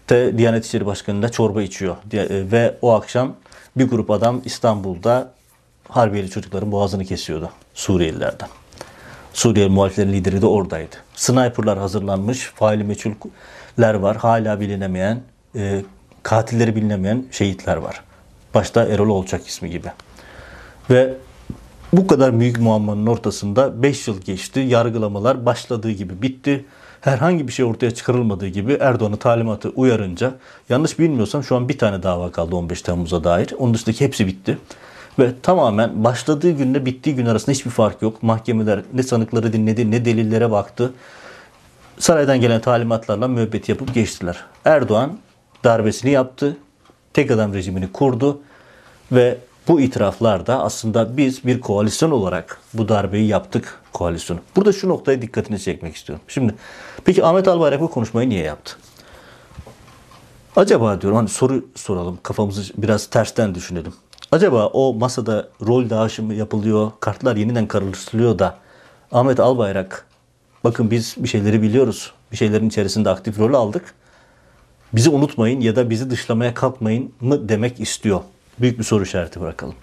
MIT'te 0.04 0.38
Diyanet 0.38 0.66
İşleri 0.66 0.86
Başkanı'nda 0.86 1.30
çorba 1.30 1.62
içiyor. 1.62 1.96
E, 2.14 2.52
ve 2.52 2.76
o 2.82 2.92
akşam 2.92 3.36
bir 3.78 3.90
grup 3.90 4.12
adam 4.12 4.42
İstanbul'da 4.46 5.32
Harbiyeli 5.90 6.30
çocukların 6.30 6.72
boğazını 6.72 7.06
kesiyordu 7.06 7.50
Suriyelilerden. 7.74 8.48
Suriye 9.34 9.68
muhaliflerin 9.68 10.14
lideri 10.14 10.42
de 10.42 10.46
oradaydı. 10.46 10.96
Sniperlar 11.16 11.78
hazırlanmış, 11.78 12.40
faili 12.40 12.84
meçhuller 12.84 13.94
var. 13.94 14.18
Hala 14.18 14.60
bilinemeyen, 14.60 15.22
e, 15.56 15.82
katilleri 16.24 16.76
bilinemeyen 16.76 17.26
şehitler 17.32 17.78
var. 17.78 18.04
Başta 18.54 18.84
Erol 18.84 19.10
Olçak 19.10 19.48
ismi 19.48 19.70
gibi. 19.70 19.88
Ve 20.90 21.14
bu 21.94 22.08
kadar 22.08 22.40
büyük 22.40 22.60
muammanın 22.60 23.08
ortasında 23.08 23.84
5 23.84 24.08
yıl 24.08 24.22
geçti. 24.22 24.60
Yargılamalar 24.60 25.46
başladığı 25.46 25.92
gibi 25.92 26.22
bitti. 26.22 26.66
Herhangi 27.04 27.48
bir 27.48 27.54
şey 27.54 27.66
ortaya 27.66 27.92
çıkarılmadığı 27.92 28.48
gibi 28.48 28.78
Erdoğan'ın 28.80 29.16
talimatı 29.16 29.70
uyarınca 29.70 30.34
yanlış 30.70 31.00
bilmiyorsam 31.00 31.44
şu 31.44 31.56
an 31.56 31.70
bir 31.70 31.78
tane 31.78 32.04
dava 32.04 32.32
kaldı 32.32 32.56
15 32.56 32.82
Temmuz'a 32.82 33.24
dair. 33.24 33.54
Onun 33.58 33.74
dışındaki 33.74 34.06
hepsi 34.06 34.28
bitti. 34.28 34.58
Ve 35.20 35.32
tamamen 35.42 36.04
başladığı 36.04 36.52
günle 36.52 36.86
bittiği 36.86 37.16
gün 37.16 37.26
arasında 37.26 37.52
hiçbir 37.52 37.72
fark 37.72 38.02
yok. 38.02 38.24
Mahkemeler 38.24 38.82
ne 38.94 39.04
sanıkları 39.04 39.54
dinledi 39.54 39.92
ne 39.92 40.06
delillere 40.06 40.52
baktı. 40.52 40.94
Saraydan 42.00 42.42
gelen 42.42 42.62
talimatlarla 42.62 43.28
müebbet 43.28 43.70
yapıp 43.70 43.94
geçtiler. 43.94 44.46
Erdoğan 44.66 45.18
darbesini 45.64 46.12
yaptı 46.12 46.58
tek 47.14 47.32
adam 47.32 47.54
rejimini 47.54 47.92
kurdu 47.92 48.42
ve 49.12 49.38
bu 49.68 49.82
itiraflar 49.82 50.48
da 50.48 50.64
aslında 50.64 51.18
biz 51.18 51.46
bir 51.46 51.62
koalisyon 51.62 52.12
olarak 52.12 52.60
bu 52.74 52.90
darbeyi 52.90 53.28
yaptık 53.28 53.80
koalisyonu. 53.94 54.40
Burada 54.56 54.74
şu 54.74 54.90
noktaya 54.90 55.22
dikkatini 55.22 55.60
çekmek 55.60 55.96
istiyorum. 55.96 56.26
Şimdi 56.28 56.56
peki 57.06 57.26
Ahmet 57.26 57.48
Albayrak 57.48 57.82
bu 57.82 57.92
konuşmayı 57.92 58.30
niye 58.30 58.44
yaptı? 58.44 58.76
Acaba 60.56 61.02
diyorum 61.02 61.18
hani 61.18 61.30
soru 61.30 61.66
soralım 61.76 62.20
kafamızı 62.24 62.74
biraz 62.78 63.08
tersten 63.08 63.56
düşünelim. 63.56 63.94
Acaba 64.32 64.68
o 64.68 64.94
masada 64.94 65.48
rol 65.68 65.90
dağışımı 65.90 66.34
yapılıyor, 66.34 66.92
kartlar 67.00 67.36
yeniden 67.36 67.68
karıştırılıyor 67.68 68.40
da 68.40 68.58
Ahmet 69.12 69.40
Albayrak 69.40 70.06
bakın 70.64 70.92
biz 70.92 71.16
bir 71.18 71.28
şeyleri 71.28 71.62
biliyoruz. 71.62 72.12
Bir 72.32 72.38
şeylerin 72.38 72.70
içerisinde 72.70 73.10
aktif 73.10 73.40
rol 73.40 73.54
aldık 73.54 73.94
bizi 74.94 75.10
unutmayın 75.10 75.62
ya 75.62 75.76
da 75.76 75.90
bizi 75.90 76.10
dışlamaya 76.10 76.54
kalkmayın 76.54 77.14
mı 77.22 77.50
demek 77.50 77.80
istiyor? 77.80 78.22
Büyük 78.60 78.80
bir 78.80 78.84
soru 78.84 79.04
işareti 79.04 79.42
bırakalım. 79.42 79.76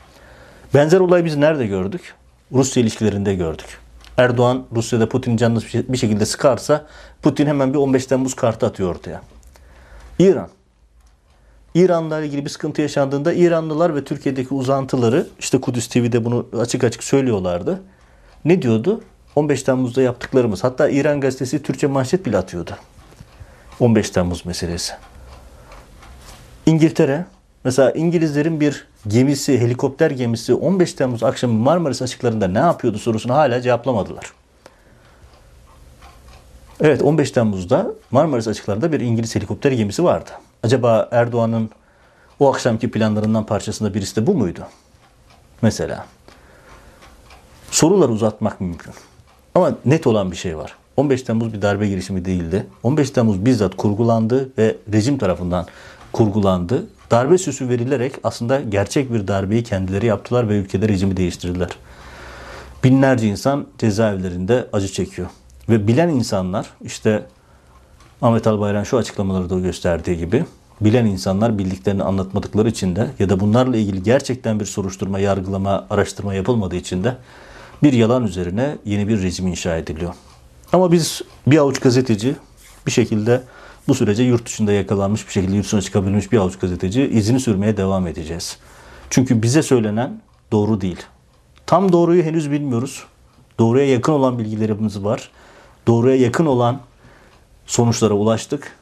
Benzer 0.74 1.00
olayı 1.00 1.24
biz 1.24 1.36
nerede 1.36 1.66
gördük? 1.66 2.14
Rusya 2.52 2.82
ilişkilerinde 2.82 3.34
gördük. 3.34 3.78
Erdoğan 4.16 4.66
Rusya'da 4.74 5.08
Putin'in 5.08 5.36
canını 5.36 5.60
bir 5.74 5.96
şekilde 5.96 6.26
sıkarsa 6.26 6.86
Putin 7.22 7.46
hemen 7.46 7.72
bir 7.72 7.78
15 7.78 8.06
Temmuz 8.06 8.34
kartı 8.34 8.66
atıyor 8.66 8.90
ortaya. 8.90 9.22
İran. 10.18 10.48
İran'la 11.74 12.20
ilgili 12.20 12.44
bir 12.44 12.50
sıkıntı 12.50 12.82
yaşandığında 12.82 13.32
İranlılar 13.32 13.94
ve 13.94 14.04
Türkiye'deki 14.04 14.54
uzantıları 14.54 15.26
işte 15.38 15.60
Kudüs 15.60 15.88
TV'de 15.88 16.24
bunu 16.24 16.46
açık 16.60 16.84
açık 16.84 17.04
söylüyorlardı. 17.04 17.82
Ne 18.44 18.62
diyordu? 18.62 19.00
15 19.36 19.62
Temmuz'da 19.62 20.02
yaptıklarımız. 20.02 20.64
Hatta 20.64 20.88
İran 20.88 21.20
gazetesi 21.20 21.62
Türkçe 21.62 21.86
manşet 21.86 22.26
bile 22.26 22.38
atıyordu. 22.38 22.76
15 23.80 24.10
Temmuz 24.10 24.46
meselesi. 24.46 24.92
İngiltere 26.66 27.24
mesela 27.64 27.90
İngilizlerin 27.90 28.60
bir 28.60 28.86
gemisi, 29.08 29.60
helikopter 29.60 30.10
gemisi 30.10 30.54
15 30.54 30.92
Temmuz 30.92 31.22
akşamı 31.22 31.54
Marmaris 31.54 32.02
açıklarında 32.02 32.48
ne 32.48 32.58
yapıyordu 32.58 32.98
sorusunu 32.98 33.34
hala 33.34 33.62
cevaplamadılar. 33.62 34.32
Evet 36.80 37.02
15 37.02 37.30
Temmuz'da 37.30 37.86
Marmaris 38.10 38.48
açıklarında 38.48 38.92
bir 38.92 39.00
İngiliz 39.00 39.34
helikopter 39.36 39.72
gemisi 39.72 40.04
vardı. 40.04 40.30
Acaba 40.62 41.08
Erdoğan'ın 41.10 41.70
o 42.40 42.52
akşamki 42.52 42.90
planlarından 42.90 43.46
parçasında 43.46 43.94
birisi 43.94 44.16
de 44.16 44.26
bu 44.26 44.34
muydu? 44.34 44.60
Mesela. 45.62 46.06
Soruları 47.70 48.12
uzatmak 48.12 48.60
mümkün. 48.60 48.92
Ama 49.54 49.74
net 49.84 50.06
olan 50.06 50.30
bir 50.30 50.36
şey 50.36 50.56
var. 50.56 50.76
15 50.96 51.22
Temmuz 51.22 51.52
bir 51.52 51.62
darbe 51.62 51.88
girişimi 51.88 52.24
değildi. 52.24 52.66
15 52.82 53.10
Temmuz 53.10 53.44
bizzat 53.44 53.76
kurgulandı 53.76 54.48
ve 54.58 54.76
rejim 54.92 55.18
tarafından 55.18 55.66
kurgulandı. 56.12 56.86
Darbe 57.10 57.38
süsü 57.38 57.68
verilerek 57.68 58.14
aslında 58.24 58.60
gerçek 58.60 59.12
bir 59.12 59.28
darbeyi 59.28 59.62
kendileri 59.62 60.06
yaptılar 60.06 60.48
ve 60.48 60.58
ülkede 60.58 60.88
rejimi 60.88 61.16
değiştirdiler. 61.16 61.68
Binlerce 62.84 63.28
insan 63.28 63.66
cezaevlerinde 63.78 64.68
acı 64.72 64.88
çekiyor. 64.88 65.28
Ve 65.68 65.88
bilen 65.88 66.08
insanlar 66.08 66.66
işte 66.80 67.26
Ahmet 68.22 68.46
Albayrak'ın 68.46 68.84
şu 68.84 68.98
açıklamaları 68.98 69.50
da 69.50 69.58
gösterdiği 69.58 70.18
gibi 70.18 70.44
bilen 70.80 71.06
insanlar 71.06 71.58
bildiklerini 71.58 72.02
anlatmadıkları 72.02 72.68
için 72.68 72.96
de 72.96 73.10
ya 73.18 73.28
da 73.28 73.40
bunlarla 73.40 73.76
ilgili 73.76 74.02
gerçekten 74.02 74.60
bir 74.60 74.64
soruşturma, 74.64 75.18
yargılama, 75.18 75.86
araştırma 75.90 76.34
yapılmadığı 76.34 76.76
için 76.76 77.04
de 77.04 77.16
bir 77.82 77.92
yalan 77.92 78.24
üzerine 78.24 78.78
yeni 78.84 79.08
bir 79.08 79.22
rejim 79.22 79.46
inşa 79.46 79.76
ediliyor. 79.76 80.14
Ama 80.72 80.92
biz 80.92 81.22
bir 81.46 81.58
avuç 81.58 81.78
gazeteci 81.78 82.36
bir 82.86 82.92
şekilde 82.92 83.42
bu 83.88 83.94
sürece 83.94 84.22
yurt 84.22 84.46
dışında 84.46 84.72
yakalanmış 84.72 85.26
bir 85.26 85.32
şekilde 85.32 85.56
yurt 85.56 85.66
dışına 85.66 85.82
çıkabilmiş 85.82 86.32
bir 86.32 86.38
avuç 86.38 86.58
gazeteci 86.58 87.02
izini 87.02 87.40
sürmeye 87.40 87.76
devam 87.76 88.06
edeceğiz. 88.06 88.58
Çünkü 89.10 89.42
bize 89.42 89.62
söylenen 89.62 90.20
doğru 90.52 90.80
değil. 90.80 91.02
Tam 91.66 91.92
doğruyu 91.92 92.22
henüz 92.22 92.50
bilmiyoruz. 92.50 93.04
Doğruya 93.58 93.86
yakın 93.86 94.12
olan 94.12 94.38
bilgilerimiz 94.38 95.04
var. 95.04 95.30
Doğruya 95.86 96.16
yakın 96.16 96.46
olan 96.46 96.80
sonuçlara 97.66 98.14
ulaştık. 98.14 98.76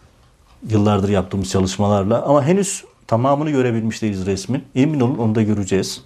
Yıllardır 0.69 1.09
yaptığımız 1.09 1.51
çalışmalarla 1.51 2.23
ama 2.23 2.45
henüz 2.45 2.85
tamamını 3.07 3.51
görebilmiş 3.51 4.03
değiliz 4.03 4.27
resmin. 4.27 4.65
Emin 4.75 5.01
olun 5.01 5.19
onu 5.19 5.35
da 5.35 5.43
göreceğiz. 5.43 6.03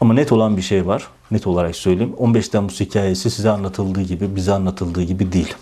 Ama 0.00 0.14
net 0.14 0.32
olan 0.32 0.56
bir 0.56 0.62
şey 0.62 0.86
var. 0.86 1.08
Net 1.30 1.46
olarak 1.46 1.76
söyleyeyim. 1.76 2.14
15 2.18 2.48
Temmuz 2.48 2.80
hikayesi 2.80 3.30
size 3.30 3.50
anlatıldığı 3.50 4.02
gibi, 4.02 4.36
bize 4.36 4.52
anlatıldığı 4.52 5.02
gibi 5.02 5.32
değil. 5.32 5.54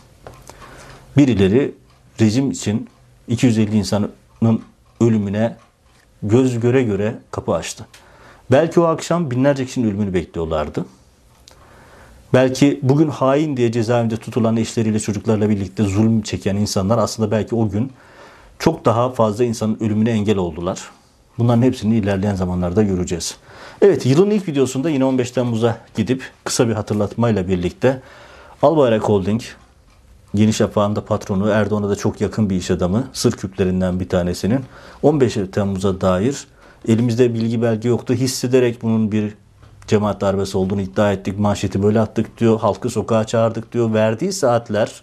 Birileri 1.16 1.74
rejim 2.20 2.50
için 2.50 2.88
250 3.28 3.76
insanın 3.76 4.10
ölümüne 5.00 5.56
göz 6.22 6.60
göre 6.60 6.82
göre 6.82 7.18
kapı 7.30 7.52
açtı. 7.52 7.86
Belki 8.50 8.80
o 8.80 8.84
akşam 8.84 9.30
binlerce 9.30 9.66
kişinin 9.66 9.88
ölümünü 9.88 10.14
bekliyorlardı. 10.14 10.84
Belki 12.34 12.80
bugün 12.82 13.08
hain 13.08 13.56
diye 13.56 13.72
cezaevinde 13.72 14.16
tutulan 14.16 14.56
eşleriyle 14.56 15.00
çocuklarla 15.00 15.48
birlikte 15.48 15.82
zulüm 15.82 16.22
çeken 16.22 16.56
insanlar 16.56 16.98
aslında 16.98 17.30
belki 17.30 17.54
o 17.54 17.68
gün 17.68 17.92
çok 18.58 18.84
daha 18.84 19.10
fazla 19.10 19.44
insanın 19.44 19.78
ölümüne 19.80 20.10
engel 20.10 20.36
oldular. 20.36 20.90
Bunların 21.38 21.62
hepsini 21.62 21.96
ilerleyen 21.96 22.34
zamanlarda 22.34 22.82
göreceğiz. 22.82 23.36
Evet 23.82 24.06
yılın 24.06 24.30
ilk 24.30 24.48
videosunda 24.48 24.90
yine 24.90 25.04
15 25.04 25.30
Temmuz'a 25.30 25.78
gidip 25.96 26.30
kısa 26.44 26.68
bir 26.68 26.72
hatırlatmayla 26.72 27.48
birlikte 27.48 28.02
Albayrak 28.62 29.02
Holding, 29.02 29.42
Yeni 30.34 30.52
Şafak'ın 30.52 30.94
patronu 30.94 31.48
Erdoğan'a 31.48 31.88
da 31.88 31.96
çok 31.96 32.20
yakın 32.20 32.50
bir 32.50 32.56
iş 32.56 32.70
adamı, 32.70 33.08
sır 33.12 33.32
küplerinden 33.32 34.00
bir 34.00 34.08
tanesinin 34.08 34.60
15 35.02 35.38
Temmuz'a 35.52 36.00
dair 36.00 36.46
elimizde 36.88 37.34
bilgi 37.34 37.62
belge 37.62 37.88
yoktu. 37.88 38.14
Hissederek 38.14 38.82
bunun 38.82 39.12
bir 39.12 39.34
cemaat 39.86 40.20
darbesi 40.20 40.58
olduğunu 40.58 40.80
iddia 40.80 41.12
ettik. 41.12 41.38
Manşeti 41.38 41.82
böyle 41.82 42.00
attık 42.00 42.38
diyor. 42.38 42.60
Halkı 42.60 42.90
sokağa 42.90 43.24
çağırdık 43.24 43.72
diyor. 43.72 43.94
Verdiği 43.94 44.32
saatler 44.32 45.02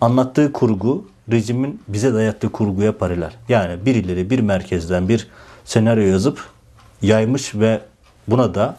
anlattığı 0.00 0.52
kurgu 0.52 1.04
rejimin 1.30 1.82
bize 1.88 2.14
dayattığı 2.14 2.52
kurguya 2.52 2.98
paralel. 2.98 3.32
Yani 3.48 3.86
birileri 3.86 4.30
bir 4.30 4.38
merkezden 4.38 5.08
bir 5.08 5.28
senaryo 5.64 6.02
yazıp 6.02 6.44
yaymış 7.02 7.54
ve 7.54 7.80
buna 8.28 8.54
da 8.54 8.76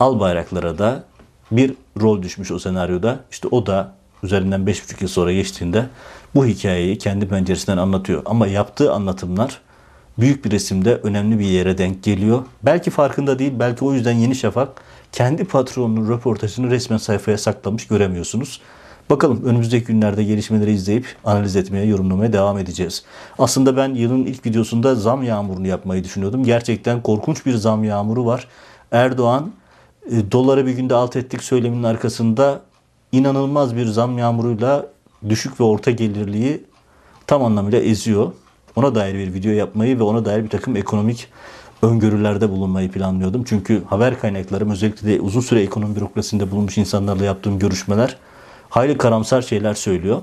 al 0.00 0.20
bayraklara 0.20 0.78
da 0.78 1.04
bir 1.50 1.74
rol 2.00 2.22
düşmüş 2.22 2.50
o 2.50 2.58
senaryoda. 2.58 3.20
İşte 3.30 3.48
o 3.48 3.66
da 3.66 3.94
üzerinden 4.24 4.60
5,5 4.60 5.02
yıl 5.02 5.08
sonra 5.08 5.32
geçtiğinde 5.32 5.86
bu 6.34 6.46
hikayeyi 6.46 6.98
kendi 6.98 7.28
penceresinden 7.28 7.78
anlatıyor. 7.78 8.22
Ama 8.24 8.46
yaptığı 8.46 8.92
anlatımlar 8.92 9.60
büyük 10.18 10.44
bir 10.44 10.50
resimde 10.50 10.96
önemli 10.96 11.38
bir 11.38 11.44
yere 11.44 11.78
denk 11.78 12.02
geliyor. 12.02 12.42
Belki 12.62 12.90
farkında 12.90 13.38
değil, 13.38 13.52
belki 13.58 13.84
o 13.84 13.92
yüzden 13.92 14.12
Yeni 14.12 14.34
Şafak 14.34 14.68
kendi 15.12 15.44
patronunun 15.44 16.10
röportajını 16.10 16.70
resmen 16.70 16.96
sayfaya 16.96 17.38
saklamış 17.38 17.86
göremiyorsunuz. 17.86 18.60
Bakalım 19.10 19.44
önümüzdeki 19.44 19.84
günlerde 19.84 20.24
gelişmeleri 20.24 20.72
izleyip 20.72 21.06
analiz 21.24 21.56
etmeye, 21.56 21.86
yorumlamaya 21.86 22.32
devam 22.32 22.58
edeceğiz. 22.58 23.04
Aslında 23.38 23.76
ben 23.76 23.94
yılın 23.94 24.26
ilk 24.26 24.46
videosunda 24.46 24.94
zam 24.94 25.22
yağmurunu 25.22 25.66
yapmayı 25.66 26.04
düşünüyordum. 26.04 26.44
Gerçekten 26.44 27.02
korkunç 27.02 27.46
bir 27.46 27.54
zam 27.54 27.84
yağmuru 27.84 28.26
var. 28.26 28.48
Erdoğan 28.92 29.52
e, 30.10 30.32
doları 30.32 30.66
bir 30.66 30.72
günde 30.72 30.94
alt 30.94 31.16
ettik 31.16 31.42
söyleminin 31.42 31.82
arkasında 31.82 32.60
inanılmaz 33.18 33.76
bir 33.76 33.86
zam 33.86 34.18
yağmuruyla 34.18 34.86
düşük 35.28 35.60
ve 35.60 35.64
orta 35.64 35.90
gelirliği 35.90 36.64
tam 37.26 37.44
anlamıyla 37.44 37.80
eziyor. 37.80 38.32
Ona 38.76 38.94
dair 38.94 39.14
bir 39.14 39.34
video 39.34 39.52
yapmayı 39.52 39.98
ve 39.98 40.02
ona 40.02 40.24
dair 40.24 40.44
bir 40.44 40.48
takım 40.48 40.76
ekonomik 40.76 41.28
öngörülerde 41.82 42.50
bulunmayı 42.50 42.90
planlıyordum. 42.90 43.44
Çünkü 43.44 43.84
haber 43.84 44.20
kaynaklarım 44.20 44.70
özellikle 44.70 45.08
de 45.08 45.20
uzun 45.20 45.40
süre 45.40 45.62
ekonomi 45.62 45.96
bürokrasisinde 45.96 46.50
bulunmuş 46.50 46.78
insanlarla 46.78 47.24
yaptığım 47.24 47.58
görüşmeler 47.58 48.16
hayli 48.70 48.98
karamsar 48.98 49.42
şeyler 49.42 49.74
söylüyor. 49.74 50.22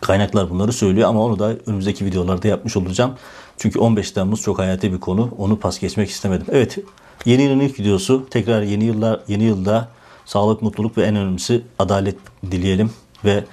Kaynaklar 0.00 0.50
bunları 0.50 0.72
söylüyor 0.72 1.08
ama 1.08 1.24
onu 1.24 1.38
da 1.38 1.56
önümüzdeki 1.66 2.04
videolarda 2.04 2.48
yapmış 2.48 2.76
olacağım. 2.76 3.14
Çünkü 3.56 3.78
15 3.78 4.10
Temmuz 4.10 4.42
çok 4.42 4.58
hayati 4.58 4.92
bir 4.92 5.00
konu. 5.00 5.30
Onu 5.38 5.58
pas 5.58 5.78
geçmek 5.78 6.10
istemedim. 6.10 6.46
Evet, 6.52 6.78
yeni 7.24 7.42
yılın 7.42 7.60
ilk 7.60 7.80
videosu. 7.80 8.26
Tekrar 8.30 8.62
yeni 8.62 8.84
yıllar 8.84 9.20
yeni 9.28 9.44
yılda 9.44 9.88
sağlık, 10.26 10.62
mutluluk 10.62 10.98
ve 10.98 11.02
en 11.02 11.16
önemlisi 11.16 11.62
adalet 11.78 12.16
dileyelim 12.50 12.90
ve 13.24 13.44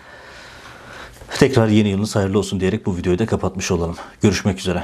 tekrar 1.40 1.68
yeni 1.68 1.90
yılınız 1.90 2.16
hayırlı 2.16 2.40
olsun 2.40 2.60
diyerek 2.60 2.86
bu 2.86 2.98
videoyu 2.98 3.20
da 3.20 3.26
kapatmış 3.26 3.72
olalım. 3.72 3.96
Görüşmek 4.22 4.60
üzere. 4.60 4.84